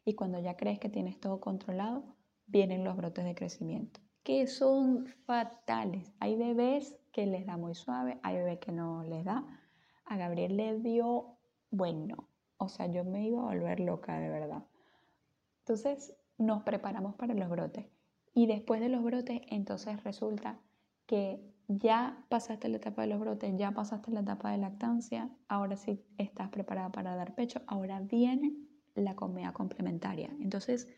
y 0.05 0.17
cuando 0.17 0.39
ya 0.39 0.55
crees 0.55 0.79
que 0.79 0.91
tienes 0.91 1.19
todo 1.19 1.41
controlado, 1.41 2.05
vienen 2.45 2.85
los 2.85 2.95
brotes 2.95 3.25
de 3.25 3.35
crecimiento, 3.35 4.01
que 4.23 4.49
son 4.49 5.07
fatales. 5.07 6.13
Hay 6.21 6.37
bebés 6.37 6.95
que 7.11 7.25
les 7.25 7.47
da 7.47 7.57
muy 7.57 7.75
suave, 7.75 8.21
hay 8.23 8.37
bebés 8.37 8.59
que 8.59 8.73
no 8.73 9.03
les 9.03 9.25
da. 9.25 9.47
A 10.05 10.19
Gabriel 10.19 10.59
le 10.59 10.79
dio, 10.79 11.39
bueno, 11.71 12.29
o 12.63 12.69
sea, 12.69 12.87
yo 12.87 13.05
me 13.05 13.27
iba 13.27 13.41
a 13.41 13.47
volver 13.47 13.81
loca 13.81 14.19
de 14.19 14.29
verdad. 14.29 14.65
Entonces 15.61 16.17
nos 16.39 16.63
preparamos 16.63 17.15
para 17.15 17.35
los 17.35 17.49
brotes 17.49 17.87
y 18.35 18.47
después 18.47 18.81
de 18.81 18.89
los 18.89 19.03
brotes, 19.03 19.43
entonces 19.49 20.03
resulta 20.05 20.59
que 21.07 21.41
ya 21.69 22.25
pasaste 22.29 22.69
la 22.69 22.79
etapa 22.79 23.03
de 23.03 23.09
los 23.09 23.21
brotes, 23.21 23.55
ya 23.57 23.73
pasaste 23.73 24.11
la 24.11 24.21
etapa 24.21 24.51
de 24.51 24.59
lactancia, 24.59 25.31
ahora 25.49 25.77
sí 25.77 26.05
estás 26.19 26.49
preparada 26.49 26.91
para 26.91 27.15
dar 27.15 27.35
pecho, 27.35 27.61
ahora 27.67 28.01
viene 28.01 28.55
la 28.95 29.15
comida 29.15 29.53
complementaria. 29.53 30.31
Entonces, 30.41 30.89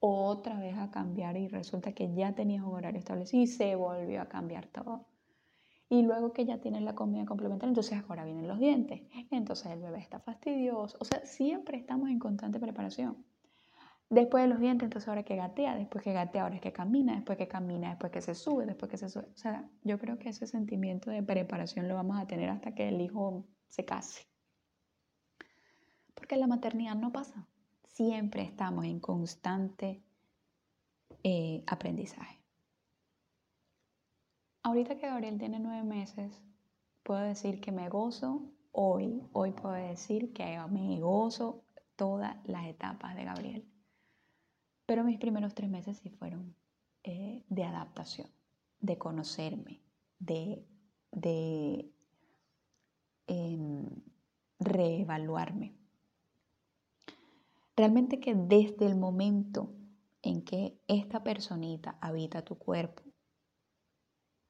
otra 0.00 0.58
vez 0.58 0.76
a 0.78 0.90
cambiar 0.90 1.36
y 1.36 1.48
resulta 1.48 1.92
que 1.92 2.12
ya 2.14 2.34
tenías 2.34 2.64
un 2.64 2.74
horario 2.74 2.98
establecido 2.98 3.42
y 3.42 3.46
se 3.46 3.74
volvió 3.74 4.22
a 4.22 4.28
cambiar 4.28 4.66
todo. 4.66 5.06
Y 5.88 6.02
luego 6.02 6.32
que 6.32 6.44
ya 6.44 6.58
tienes 6.58 6.82
la 6.82 6.94
comida 6.94 7.24
complementaria, 7.24 7.70
entonces 7.70 8.02
ahora 8.08 8.24
vienen 8.24 8.48
los 8.48 8.58
dientes. 8.58 9.02
Entonces 9.30 9.66
el 9.72 9.80
bebé 9.80 9.98
está 9.98 10.18
fastidioso. 10.18 10.96
O 11.00 11.04
sea, 11.04 11.24
siempre 11.24 11.78
estamos 11.78 12.10
en 12.10 12.18
constante 12.18 12.58
preparación. 12.58 13.24
Después 14.08 14.44
de 14.44 14.48
los 14.48 14.60
dientes, 14.60 14.86
entonces 14.86 15.08
ahora 15.08 15.24
que 15.24 15.34
gatea, 15.34 15.74
después 15.76 16.04
que 16.04 16.12
gatea, 16.12 16.42
ahora 16.42 16.54
es 16.56 16.60
que 16.60 16.72
camina, 16.72 17.14
después 17.14 17.36
que 17.38 17.48
camina, 17.48 17.90
después 17.90 18.12
que 18.12 18.20
se 18.20 18.36
sube, 18.36 18.64
después 18.64 18.88
que 18.90 18.98
se 18.98 19.08
sube. 19.08 19.26
O 19.34 19.36
sea, 19.36 19.68
yo 19.82 19.98
creo 19.98 20.18
que 20.18 20.28
ese 20.28 20.46
sentimiento 20.46 21.10
de 21.10 21.22
preparación 21.22 21.88
lo 21.88 21.94
vamos 21.94 22.18
a 22.18 22.26
tener 22.26 22.50
hasta 22.50 22.72
que 22.72 22.88
el 22.88 23.00
hijo 23.00 23.44
se 23.68 23.84
case. 23.84 24.28
Porque 26.14 26.36
la 26.36 26.46
maternidad 26.46 26.94
no 26.94 27.12
pasa. 27.12 27.48
Siempre 27.84 28.42
estamos 28.42 28.84
en 28.84 29.00
constante 29.00 30.02
eh, 31.24 31.64
aprendizaje. 31.66 32.35
Ahorita 34.66 34.96
que 34.96 35.06
Gabriel 35.06 35.38
tiene 35.38 35.60
nueve 35.60 35.84
meses, 35.84 36.42
puedo 37.04 37.20
decir 37.20 37.60
que 37.60 37.70
me 37.70 37.88
gozo 37.88 38.42
hoy. 38.72 39.22
Hoy 39.32 39.52
puedo 39.52 39.76
decir 39.76 40.32
que 40.32 40.58
me 40.68 40.98
gozo 40.98 41.62
todas 41.94 42.36
las 42.48 42.66
etapas 42.66 43.14
de 43.14 43.22
Gabriel. 43.22 43.64
Pero 44.84 45.04
mis 45.04 45.20
primeros 45.20 45.54
tres 45.54 45.70
meses 45.70 45.98
sí 45.98 46.10
fueron 46.10 46.56
eh, 47.04 47.44
de 47.48 47.62
adaptación, 47.62 48.28
de 48.80 48.98
conocerme, 48.98 49.82
de, 50.18 50.66
de 51.12 51.88
em, 53.28 53.88
reevaluarme. 54.58 55.76
Realmente 57.76 58.18
que 58.18 58.34
desde 58.34 58.84
el 58.84 58.96
momento 58.96 59.72
en 60.22 60.42
que 60.42 60.76
esta 60.88 61.22
personita 61.22 61.98
habita 62.00 62.44
tu 62.44 62.58
cuerpo, 62.58 63.05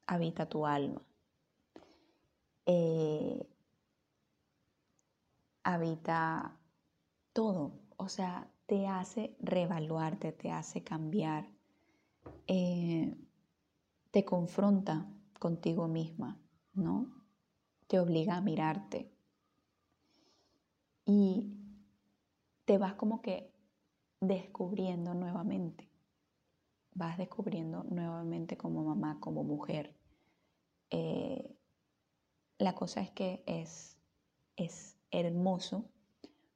habita 0.06 0.48
tu 0.48 0.66
alma, 0.66 1.02
eh, 2.66 3.46
habita 5.64 6.58
todo, 7.32 7.80
o 7.96 8.08
sea, 8.08 8.50
te 8.66 8.86
hace 8.86 9.36
reevaluarte, 9.40 10.32
te 10.32 10.50
hace 10.50 10.82
cambiar, 10.82 11.48
eh, 12.46 13.16
te 14.10 14.24
confronta 14.24 15.06
contigo 15.38 15.88
misma, 15.88 16.38
¿no? 16.74 17.16
te 17.86 18.00
obliga 18.00 18.36
a 18.36 18.40
mirarte. 18.40 19.12
Y 21.04 21.52
te 22.64 22.78
vas 22.78 22.94
como 22.94 23.22
que 23.22 23.52
descubriendo 24.20 25.14
nuevamente. 25.14 25.88
Vas 26.96 27.18
descubriendo 27.18 27.84
nuevamente 27.90 28.56
como 28.56 28.82
mamá, 28.82 29.18
como 29.20 29.44
mujer. 29.44 29.94
Eh, 30.88 31.54
la 32.56 32.74
cosa 32.74 33.02
es 33.02 33.10
que 33.10 33.42
es, 33.44 33.98
es 34.56 34.96
hermoso 35.10 35.84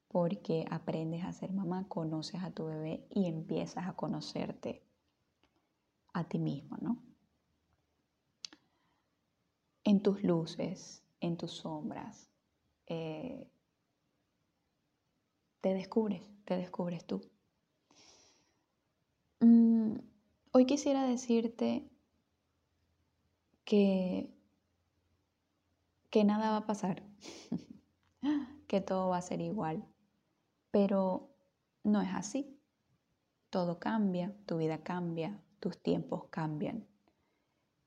porque 0.08 0.64
aprendes 0.70 1.24
a 1.24 1.32
ser 1.34 1.52
mamá, 1.52 1.86
conoces 1.88 2.42
a 2.42 2.52
tu 2.52 2.64
bebé 2.64 3.06
y 3.10 3.26
empiezas 3.26 3.86
a 3.86 3.92
conocerte 3.92 4.82
a 6.14 6.24
ti 6.24 6.38
mismo, 6.38 6.78
¿no? 6.80 6.96
En 9.84 10.02
tus 10.02 10.24
luces, 10.24 11.04
en 11.20 11.36
tus 11.36 11.50
sombras, 11.50 12.30
eh, 12.86 13.46
te 15.60 15.74
descubres, 15.74 16.22
te 16.46 16.56
descubres 16.56 17.04
tú. 17.04 17.20
Hoy 20.52 20.66
quisiera 20.66 21.04
decirte 21.04 21.88
que, 23.64 24.34
que 26.10 26.24
nada 26.24 26.50
va 26.50 26.56
a 26.58 26.66
pasar, 26.66 27.02
que 28.66 28.80
todo 28.80 29.10
va 29.10 29.18
a 29.18 29.22
ser 29.22 29.40
igual, 29.40 29.84
pero 30.70 31.30
no 31.84 32.00
es 32.00 32.10
así. 32.14 32.56
Todo 33.50 33.80
cambia, 33.80 34.32
tu 34.46 34.58
vida 34.58 34.82
cambia, 34.82 35.42
tus 35.58 35.82
tiempos 35.82 36.26
cambian. 36.30 36.86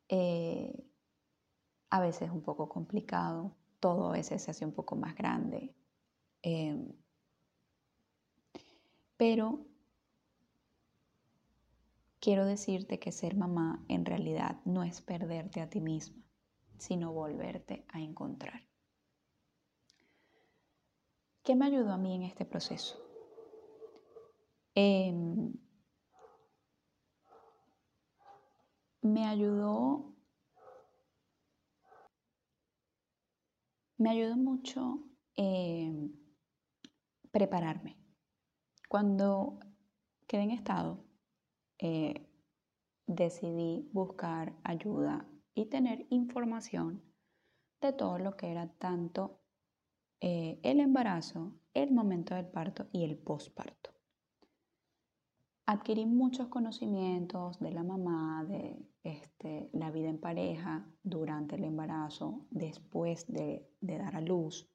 Eh, 0.09 0.85
a 1.89 2.01
veces 2.01 2.23
es 2.23 2.31
un 2.31 2.41
poco 2.41 2.67
complicado, 2.67 3.55
todo 3.79 4.09
a 4.09 4.13
veces 4.13 4.41
se 4.41 4.51
hace 4.51 4.65
un 4.65 4.73
poco 4.73 4.95
más 4.95 5.15
grande. 5.15 5.73
Em, 6.41 6.91
pero 9.15 9.65
quiero 12.23 12.45
decirte 12.45 12.99
que 12.99 13.11
ser 13.11 13.35
mamá 13.35 13.83
en 13.89 14.05
realidad 14.05 14.61
no 14.63 14.83
es 14.83 15.01
perderte 15.01 15.59
a 15.59 15.69
ti 15.69 15.81
misma, 15.81 16.23
sino 16.77 17.11
volverte 17.11 17.85
a 17.89 17.99
encontrar. 17.99 18.65
¿Qué 21.43 21.53
me 21.57 21.65
ayudó 21.65 21.91
a 21.91 21.97
mí 21.97 22.15
en 22.15 22.23
este 22.23 22.45
proceso? 22.45 22.97
Em, 24.73 25.53
me 29.01 29.27
ayudó, 29.27 30.15
me 33.97 34.11
ayudó 34.11 34.37
mucho 34.37 35.03
em, 35.35 36.13
prepararme. 37.31 37.97
Cuando 38.87 39.59
quedé 40.25 40.43
en 40.43 40.51
estado, 40.51 41.03
eh, 41.83 42.25
decidí 43.05 43.89
buscar 43.91 44.55
ayuda 44.63 45.27
y 45.53 45.65
tener 45.65 46.07
información 46.09 47.03
de 47.81 47.91
todo 47.91 48.19
lo 48.19 48.37
que 48.37 48.49
era 48.49 48.69
tanto 48.77 49.41
eh, 50.21 50.61
el 50.63 50.79
embarazo, 50.79 51.59
el 51.73 51.91
momento 51.91 52.35
del 52.35 52.47
parto 52.47 52.87
y 52.93 53.03
el 53.03 53.17
posparto. 53.17 53.89
Adquirí 55.65 56.05
muchos 56.05 56.47
conocimientos 56.47 57.59
de 57.59 57.71
la 57.73 57.83
mamá, 57.83 58.45
de 58.45 58.89
este, 59.03 59.69
la 59.73 59.91
vida 59.91 60.07
en 60.07 60.21
pareja 60.21 60.89
durante 61.03 61.57
el 61.57 61.65
embarazo, 61.65 62.47
después 62.49 63.27
de, 63.27 63.69
de 63.81 63.97
dar 63.97 64.15
a 64.15 64.21
luz 64.21 64.69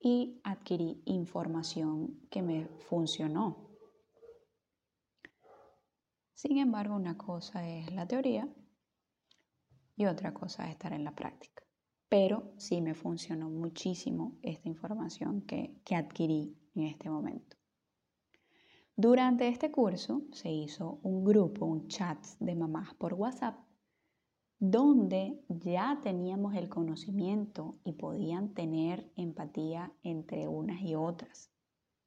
y 0.00 0.40
adquirí 0.42 1.02
información 1.04 2.18
que 2.30 2.40
me 2.40 2.66
funcionó. 2.88 3.67
Sin 6.38 6.58
embargo, 6.58 6.94
una 6.94 7.18
cosa 7.18 7.68
es 7.68 7.92
la 7.92 8.06
teoría 8.06 8.48
y 9.96 10.06
otra 10.06 10.32
cosa 10.32 10.66
es 10.66 10.70
estar 10.70 10.92
en 10.92 11.04
la 11.04 11.14
práctica 11.14 11.58
pero 12.08 12.52
sí 12.56 12.80
me 12.80 12.94
funcionó 12.94 13.50
muchísimo 13.50 14.38
esta 14.42 14.68
información 14.68 15.42
que, 15.42 15.76
adquirí 15.94 16.56
en 16.74 16.84
este 16.84 17.10
momento. 17.10 17.56
Durante 18.96 19.48
este 19.48 19.70
curso 19.70 20.22
se 20.32 20.50
hizo 20.50 20.98
un 21.02 21.24
grupo, 21.24 21.66
un 21.66 21.88
chat 21.88 22.18
de 22.40 22.54
mamás 22.54 22.94
por 22.94 23.14
WhatsApp, 23.14 23.56
donde 24.58 25.40
ya 25.48 26.00
teníamos 26.02 26.54
el 26.56 26.68
conocimiento 26.68 27.78
y 27.84 27.92
podían 27.92 28.54
tener 28.54 29.08
empatía 29.14 29.92
entre 30.02 30.48
unas 30.48 30.80
y 30.82 30.96
otras, 30.96 31.52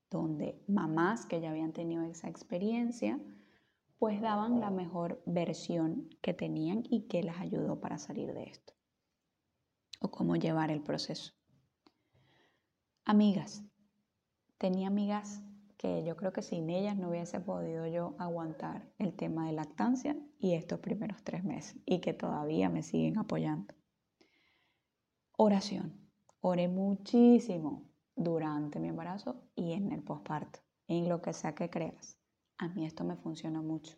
donde 0.09 0.61
mamás 0.67 1.25
que 1.25 1.39
ya 1.39 1.51
habían 1.51 1.71
tenido 1.71 2.03
esa 2.03 2.27
experiencia, 2.27 3.21
pues 4.01 4.19
daban 4.19 4.59
la 4.59 4.71
mejor 4.71 5.21
versión 5.27 6.09
que 6.23 6.33
tenían 6.33 6.81
y 6.89 7.01
que 7.01 7.21
las 7.21 7.39
ayudó 7.39 7.79
para 7.79 7.99
salir 7.99 8.33
de 8.33 8.45
esto 8.45 8.73
o 9.99 10.09
cómo 10.09 10.35
llevar 10.37 10.71
el 10.71 10.81
proceso. 10.81 11.33
Amigas. 13.05 13.63
Tenía 14.57 14.87
amigas 14.87 15.43
que 15.77 16.03
yo 16.03 16.17
creo 16.17 16.33
que 16.33 16.41
sin 16.41 16.71
ellas 16.71 16.97
no 16.97 17.09
hubiese 17.09 17.41
podido 17.41 17.85
yo 17.85 18.15
aguantar 18.17 18.91
el 18.97 19.13
tema 19.13 19.45
de 19.45 19.53
lactancia 19.53 20.17
y 20.39 20.55
estos 20.55 20.79
primeros 20.79 21.23
tres 21.23 21.43
meses 21.43 21.79
y 21.85 22.01
que 22.01 22.15
todavía 22.15 22.69
me 22.69 22.81
siguen 22.81 23.19
apoyando. 23.19 23.71
Oración. 25.37 26.09
Oré 26.39 26.67
muchísimo 26.67 27.87
durante 28.15 28.79
mi 28.79 28.87
embarazo 28.87 29.43
y 29.55 29.73
en 29.73 29.91
el 29.91 30.01
posparto, 30.01 30.61
en 30.87 31.07
lo 31.07 31.21
que 31.21 31.33
sea 31.33 31.53
que 31.53 31.69
creas. 31.69 32.17
A 32.61 32.67
mí 32.67 32.85
esto 32.85 33.03
me 33.03 33.17
funciona 33.17 33.61
mucho 33.61 33.97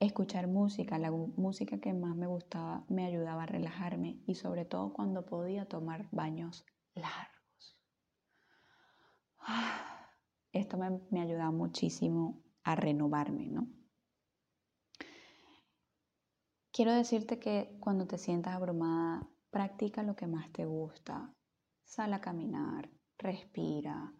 escuchar 0.00 0.48
música, 0.48 0.98
la 0.98 1.12
música 1.12 1.78
que 1.78 1.92
más 1.92 2.16
me 2.16 2.26
gustaba 2.26 2.84
me 2.88 3.04
ayudaba 3.04 3.44
a 3.44 3.46
relajarme 3.46 4.20
y 4.26 4.34
sobre 4.34 4.64
todo 4.64 4.92
cuando 4.92 5.26
podía 5.26 5.66
tomar 5.66 6.08
baños 6.10 6.64
largos. 6.94 7.78
Esto 10.52 10.76
me, 10.76 11.00
me 11.10 11.20
ayudaba 11.20 11.52
muchísimo 11.52 12.42
a 12.64 12.74
renovarme, 12.74 13.46
¿no? 13.46 13.68
Quiero 16.72 16.92
decirte 16.92 17.38
que 17.38 17.76
cuando 17.78 18.08
te 18.08 18.18
sientas 18.18 18.54
abrumada, 18.54 19.28
practica 19.50 20.02
lo 20.02 20.16
que 20.16 20.26
más 20.26 20.50
te 20.50 20.64
gusta. 20.64 21.32
Sal 21.84 22.12
a 22.14 22.20
caminar, 22.20 22.90
respira, 23.18 24.12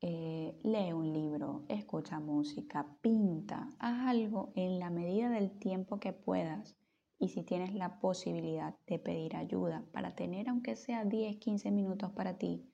eh, 0.00 0.58
lee 0.62 0.92
un 0.92 1.12
libro, 1.12 1.64
escucha 1.68 2.20
música, 2.20 2.96
pinta, 3.00 3.70
haz 3.78 4.08
algo 4.08 4.52
en 4.54 4.78
la 4.78 4.90
medida 4.90 5.28
del 5.30 5.58
tiempo 5.58 5.98
que 5.98 6.12
puedas 6.12 6.76
y 7.18 7.28
si 7.28 7.42
tienes 7.42 7.74
la 7.74 7.98
posibilidad 7.98 8.76
de 8.86 8.98
pedir 9.00 9.36
ayuda 9.36 9.84
para 9.92 10.14
tener 10.14 10.48
aunque 10.48 10.76
sea 10.76 11.04
10, 11.04 11.38
15 11.38 11.70
minutos 11.72 12.12
para 12.12 12.38
ti, 12.38 12.72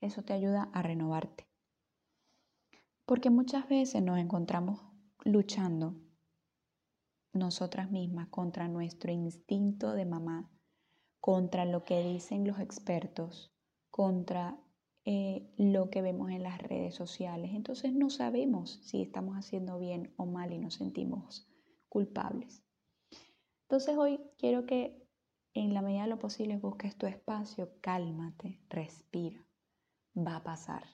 eso 0.00 0.22
te 0.22 0.32
ayuda 0.32 0.70
a 0.72 0.82
renovarte. 0.82 1.46
Porque 3.04 3.28
muchas 3.28 3.68
veces 3.68 4.02
nos 4.02 4.18
encontramos 4.18 4.80
luchando 5.24 5.94
nosotras 7.34 7.90
mismas 7.90 8.28
contra 8.28 8.68
nuestro 8.68 9.12
instinto 9.12 9.92
de 9.92 10.06
mamá, 10.06 10.50
contra 11.20 11.66
lo 11.66 11.84
que 11.84 12.02
dicen 12.02 12.46
los 12.46 12.58
expertos, 12.60 13.52
contra 13.90 14.63
eh, 15.06 15.52
lo 15.58 15.90
que 15.90 16.00
vemos 16.00 16.30
en 16.30 16.42
las 16.42 16.58
redes 16.58 16.94
sociales. 16.94 17.50
Entonces 17.52 17.92
no 17.92 18.08
sabemos 18.08 18.80
si 18.82 19.02
estamos 19.02 19.36
haciendo 19.36 19.78
bien 19.78 20.14
o 20.16 20.24
mal 20.24 20.52
y 20.52 20.58
nos 20.58 20.74
sentimos 20.74 21.46
culpables. 21.90 22.62
Entonces 23.62 23.96
hoy 23.98 24.20
quiero 24.38 24.64
que 24.64 25.04
en 25.52 25.74
la 25.74 25.82
medida 25.82 26.02
de 26.02 26.08
lo 26.08 26.18
posible 26.18 26.56
busques 26.56 26.96
tu 26.96 27.06
espacio, 27.06 27.70
cálmate, 27.80 28.60
respira. 28.70 29.46
Va 30.16 30.36
a 30.36 30.42
pasar. 30.42 30.84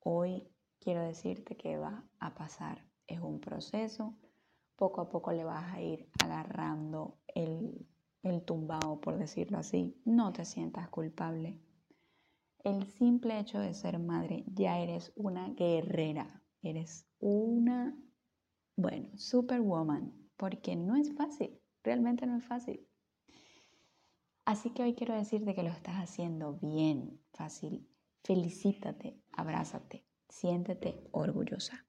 Hoy 0.00 0.48
quiero 0.80 1.02
decirte 1.02 1.56
que 1.56 1.78
va 1.78 2.04
a 2.18 2.34
pasar. 2.34 2.84
Es 3.06 3.20
un 3.20 3.40
proceso. 3.40 4.18
Poco 4.76 5.02
a 5.02 5.08
poco 5.08 5.32
le 5.32 5.44
vas 5.44 5.72
a 5.72 5.80
ir 5.80 6.10
agarrando 6.22 7.18
el, 7.28 7.86
el 8.22 8.42
tumbao, 8.42 9.00
por 9.00 9.18
decirlo 9.18 9.58
así. 9.58 10.00
No 10.04 10.32
te 10.32 10.44
sientas 10.44 10.88
culpable 10.88 11.60
el 12.64 12.86
simple 12.86 13.38
hecho 13.38 13.58
de 13.58 13.74
ser 13.74 13.98
madre, 13.98 14.44
ya 14.46 14.78
eres 14.78 15.12
una 15.16 15.50
guerrera, 15.50 16.42
eres 16.62 17.06
una, 17.18 17.96
bueno, 18.76 19.10
superwoman, 19.16 20.12
porque 20.36 20.76
no 20.76 20.96
es 20.96 21.12
fácil, 21.14 21.60
realmente 21.82 22.26
no 22.26 22.36
es 22.36 22.44
fácil. 22.44 22.86
Así 24.44 24.70
que 24.70 24.82
hoy 24.82 24.94
quiero 24.94 25.14
decirte 25.14 25.54
que 25.54 25.62
lo 25.62 25.70
estás 25.70 25.96
haciendo 25.96 26.58
bien, 26.60 27.20
fácil. 27.32 27.88
Felicítate, 28.24 29.20
abrázate, 29.32 30.04
siéntete 30.28 31.08
orgullosa. 31.12 31.86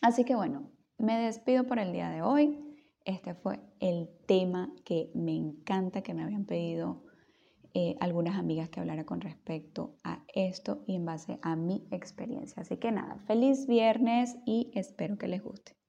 Así 0.00 0.24
que 0.24 0.34
bueno, 0.34 0.70
me 0.98 1.18
despido 1.18 1.66
por 1.66 1.78
el 1.78 1.92
día 1.92 2.10
de 2.10 2.22
hoy. 2.22 2.58
Este 3.04 3.34
fue 3.34 3.60
el 3.80 4.08
tema 4.26 4.72
que 4.84 5.10
me 5.14 5.34
encanta, 5.34 6.02
que 6.02 6.14
me 6.14 6.22
habían 6.22 6.44
pedido 6.44 7.04
eh, 7.74 7.96
algunas 8.00 8.36
amigas 8.36 8.68
que 8.68 8.80
hablara 8.80 9.04
con 9.04 9.20
respecto 9.20 9.96
a 10.04 10.24
esto 10.34 10.84
y 10.86 10.96
en 10.96 11.04
base 11.04 11.38
a 11.42 11.56
mi 11.56 11.86
experiencia. 11.90 12.62
Así 12.62 12.76
que 12.76 12.92
nada, 12.92 13.18
feliz 13.26 13.66
viernes 13.66 14.36
y 14.46 14.70
espero 14.74 15.18
que 15.18 15.28
les 15.28 15.42
guste. 15.42 15.81